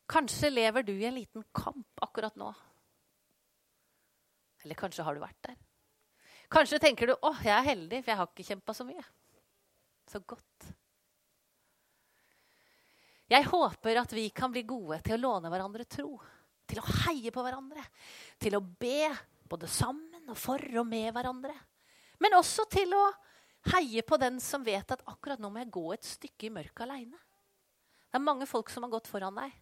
Kanskje 0.09 0.49
lever 0.49 0.83
du 0.83 0.95
i 0.95 1.05
en 1.05 1.17
liten 1.19 1.45
kamp 1.53 2.01
akkurat 2.01 2.35
nå. 2.41 2.49
Eller 4.63 4.75
kanskje 4.75 5.05
har 5.05 5.15
du 5.15 5.21
vært 5.21 5.43
der. 5.45 5.59
Kanskje 6.49 6.79
tenker 6.81 7.07
du 7.07 7.13
'Å, 7.13 7.33
jeg 7.43 7.53
er 7.53 7.69
heldig, 7.69 8.03
for 8.03 8.11
jeg 8.11 8.17
har 8.17 8.27
ikke 8.27 8.47
kjempa 8.47 8.73
så 8.73 8.85
mye'. 8.85 9.05
Så 10.09 10.19
godt. 10.25 10.73
Jeg 13.29 13.45
håper 13.45 14.01
at 14.01 14.13
vi 14.13 14.29
kan 14.29 14.51
bli 14.51 14.63
gode 14.63 14.97
til 15.05 15.13
å 15.13 15.21
låne 15.21 15.49
hverandre 15.53 15.85
tro. 15.85 16.17
Til 16.69 16.81
å 16.81 16.89
heie 17.07 17.33
på 17.33 17.43
hverandre. 17.43 17.83
Til 18.41 18.57
å 18.57 18.61
be 18.61 19.09
både 19.49 19.69
sammen 19.71 20.29
og 20.29 20.37
for 20.37 20.61
og 20.77 20.85
med 20.87 21.09
hverandre. 21.15 21.55
Men 22.21 22.37
også 22.37 22.67
til 22.69 22.93
å 22.93 23.05
heie 23.73 24.03
på 24.05 24.19
den 24.21 24.37
som 24.43 24.63
vet 24.65 24.93
at 24.93 25.03
akkurat 25.09 25.41
nå 25.41 25.49
må 25.51 25.63
jeg 25.63 25.73
gå 25.73 25.85
et 25.95 26.07
stykke 26.07 26.47
i 26.47 26.53
mørket 26.53 26.85
aleine. 26.85 27.17
Det 28.09 28.17
er 28.17 28.25
mange 28.25 28.47
folk 28.49 28.71
som 28.73 28.85
har 28.85 28.93
gått 28.93 29.09
foran 29.09 29.37
deg. 29.37 29.53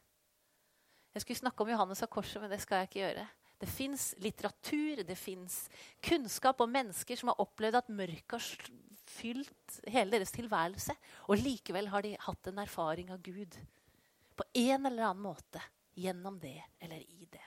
Jeg 1.16 1.24
skulle 1.24 1.42
snakke 1.42 1.64
om 1.64 1.72
Johannes 1.72 2.04
av 2.06 2.12
Korset, 2.14 2.40
men 2.44 2.52
det 2.52 2.60
skal 2.62 2.84
jeg 2.84 2.90
ikke 2.92 3.02
gjøre. 3.02 3.24
Det 3.58 3.70
fins 3.72 4.04
litteratur, 4.22 5.02
det 5.08 5.18
fins 5.18 5.56
kunnskap 6.06 6.60
om 6.62 6.70
mennesker 6.70 7.18
som 7.18 7.32
har 7.32 7.42
opplevd 7.42 7.80
at 7.80 7.90
mørket 7.90 8.36
har 8.38 8.76
fylt 9.08 9.80
hele 9.90 10.14
deres 10.14 10.36
tilværelse. 10.36 10.94
Og 11.32 11.42
likevel 11.42 11.90
har 11.90 12.06
de 12.06 12.14
hatt 12.22 12.52
en 12.52 12.62
erfaring 12.62 13.10
av 13.16 13.24
Gud 13.26 13.58
på 14.38 14.46
en 14.62 14.86
eller 14.86 15.08
annen 15.10 15.26
måte 15.26 15.64
gjennom 15.98 16.40
det 16.40 16.62
eller 16.80 17.02
i 17.02 17.28
det. 17.32 17.44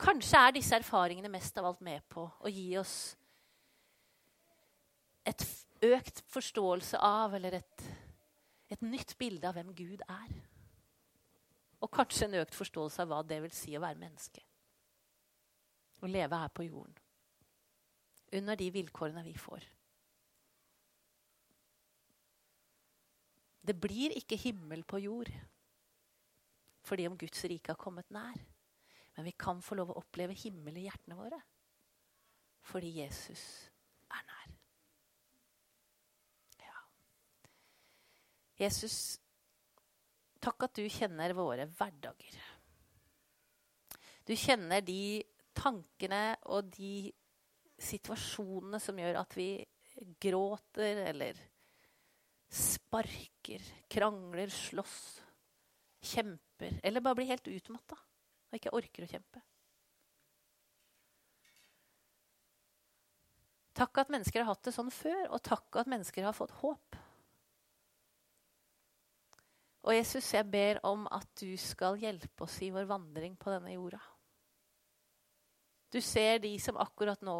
Kanskje 0.00 0.40
er 0.40 0.56
disse 0.56 0.76
erfaringene 0.76 1.30
mest 1.32 1.56
av 1.58 1.68
alt 1.70 1.84
med 1.84 2.02
på 2.10 2.26
å 2.26 2.50
gi 2.50 2.66
oss 2.76 3.14
et 5.24 5.44
økt 5.84 6.20
forståelse 6.28 6.98
av, 7.00 7.36
eller 7.36 7.60
et, 7.60 7.84
et 8.68 8.82
nytt 8.84 9.14
bilde 9.20 9.48
av 9.48 9.56
hvem 9.56 9.70
Gud 9.76 10.02
er. 10.04 10.34
Og 11.80 11.92
kanskje 11.92 12.28
en 12.28 12.40
økt 12.42 12.56
forståelse 12.56 13.04
av 13.04 13.12
hva 13.12 13.22
det 13.24 13.40
vil 13.44 13.54
si 13.54 13.76
å 13.76 13.82
være 13.84 14.00
menneske. 14.00 14.44
Å 16.04 16.10
leve 16.10 16.42
her 16.42 16.52
på 16.52 16.66
jorden. 16.66 16.98
Under 18.34 18.58
de 18.58 18.68
vilkårene 18.74 19.24
vi 19.24 19.36
får. 19.38 19.64
Det 23.64 23.76
blir 23.80 24.12
ikke 24.18 24.36
himmel 24.36 24.82
på 24.84 25.00
jord 25.00 25.30
fordi 26.84 27.08
om 27.08 27.16
Guds 27.18 27.44
rike 27.48 27.72
har 27.72 27.80
kommet 27.80 28.10
nær. 28.14 28.36
Men 29.14 29.28
vi 29.28 29.34
kan 29.38 29.62
få 29.62 29.78
lov 29.78 29.92
å 29.92 30.00
oppleve 30.00 30.36
himmel 30.36 30.78
i 30.80 30.88
hjertene 30.88 31.18
våre 31.18 31.40
fordi 32.64 32.94
Jesus 32.96 33.42
er 34.08 34.22
nær. 34.24 34.52
Ja. 36.62 36.78
Jesus, 38.62 38.96
takk 40.40 40.64
at 40.64 40.80
du 40.80 40.86
kjenner 40.88 41.36
våre 41.36 41.66
hverdager. 41.76 42.38
Du 44.24 44.32
kjenner 44.32 44.80
de 44.80 45.20
tankene 45.52 46.38
og 46.48 46.72
de 46.72 47.12
situasjonene 47.84 48.80
som 48.80 48.96
gjør 48.98 49.20
at 49.20 49.36
vi 49.36 49.48
gråter 50.24 51.04
eller 51.10 51.38
sparker, 52.54 53.62
krangler, 53.90 54.48
slåss, 54.48 54.98
kjemper 56.64 56.88
eller 56.88 57.00
bare 57.04 57.18
blir 57.20 57.30
helt 57.30 57.48
utmatta 57.48 57.98
og 57.98 58.58
ikke 58.58 58.74
orker 58.76 59.04
å 59.04 59.10
kjempe. 59.10 59.42
Takk 63.74 63.98
at 63.98 64.12
mennesker 64.14 64.44
har 64.44 64.52
hatt 64.52 64.68
det 64.68 64.72
sånn 64.76 64.92
før, 64.94 65.24
og 65.34 65.42
takk 65.42 65.80
at 65.80 65.88
mennesker 65.90 66.22
har 66.22 66.36
fått 66.36 66.54
håp. 66.60 66.98
Og 69.84 69.96
Jesus, 69.96 70.28
jeg 70.32 70.46
ber 70.46 70.78
om 70.86 71.08
at 71.12 71.26
du 71.40 71.56
skal 71.58 71.98
hjelpe 71.98 72.46
oss 72.46 72.60
i 72.62 72.70
vår 72.72 72.86
vandring 72.88 73.34
på 73.36 73.50
denne 73.50 73.74
jorda. 73.74 73.98
Du 75.90 75.98
ser 76.00 76.38
de 76.46 76.54
som 76.62 76.78
akkurat 76.78 77.20
nå 77.26 77.36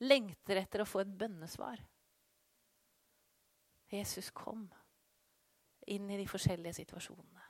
lengter 0.00 0.62
etter 0.62 0.82
å 0.82 0.88
få 0.88 1.04
et 1.04 1.12
bønnesvar. 1.20 1.84
Jesus, 3.92 4.32
kom 4.32 4.64
inn 5.92 6.08
i 6.08 6.18
de 6.20 6.26
forskjellige 6.30 6.80
situasjonene. 6.80 7.49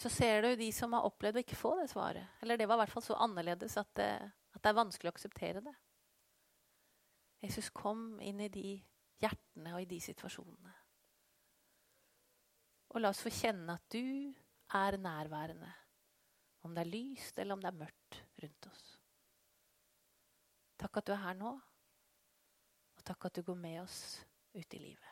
Så 0.00 0.10
ser 0.12 0.42
du 0.42 0.54
de 0.56 0.70
som 0.72 0.94
har 0.96 1.06
opplevd 1.08 1.38
å 1.38 1.42
ikke 1.44 1.58
få 1.58 1.74
det 1.80 1.90
svaret. 1.92 2.36
Eller 2.40 2.56
det 2.56 2.66
var 2.68 2.78
i 2.78 2.84
hvert 2.84 2.92
fall 2.94 3.04
så 3.04 3.18
annerledes 3.20 3.76
at 3.80 3.90
det, 3.98 4.12
at 4.54 4.62
det 4.62 4.70
er 4.70 4.78
vanskelig 4.78 5.10
å 5.10 5.14
akseptere 5.14 5.62
det. 5.64 5.74
Jesus, 7.40 7.70
kom 7.72 8.20
inn 8.20 8.40
i 8.44 8.50
de 8.52 8.74
hjertene 9.20 9.74
og 9.74 9.82
i 9.82 9.88
de 9.88 10.00
situasjonene. 10.04 10.72
Og 12.90 13.00
la 13.00 13.12
oss 13.12 13.22
få 13.24 13.32
kjenne 13.32 13.76
at 13.76 13.86
du 13.92 14.32
er 14.76 14.98
nærværende. 15.00 15.70
Om 16.66 16.74
det 16.76 16.82
er 16.84 16.92
lyst 16.92 17.38
eller 17.38 17.56
om 17.56 17.62
det 17.62 17.70
er 17.70 17.80
mørkt 17.80 18.20
rundt 18.42 18.68
oss. 18.68 18.88
Takk 20.80 21.00
at 21.00 21.08
du 21.08 21.14
er 21.14 21.24
her 21.24 21.36
nå, 21.36 21.54
og 22.96 23.04
takk 23.04 23.28
at 23.28 23.36
du 23.36 23.44
går 23.44 23.56
med 23.60 23.82
oss 23.82 24.00
ut 24.56 24.76
i 24.76 24.80
livet. 24.80 25.09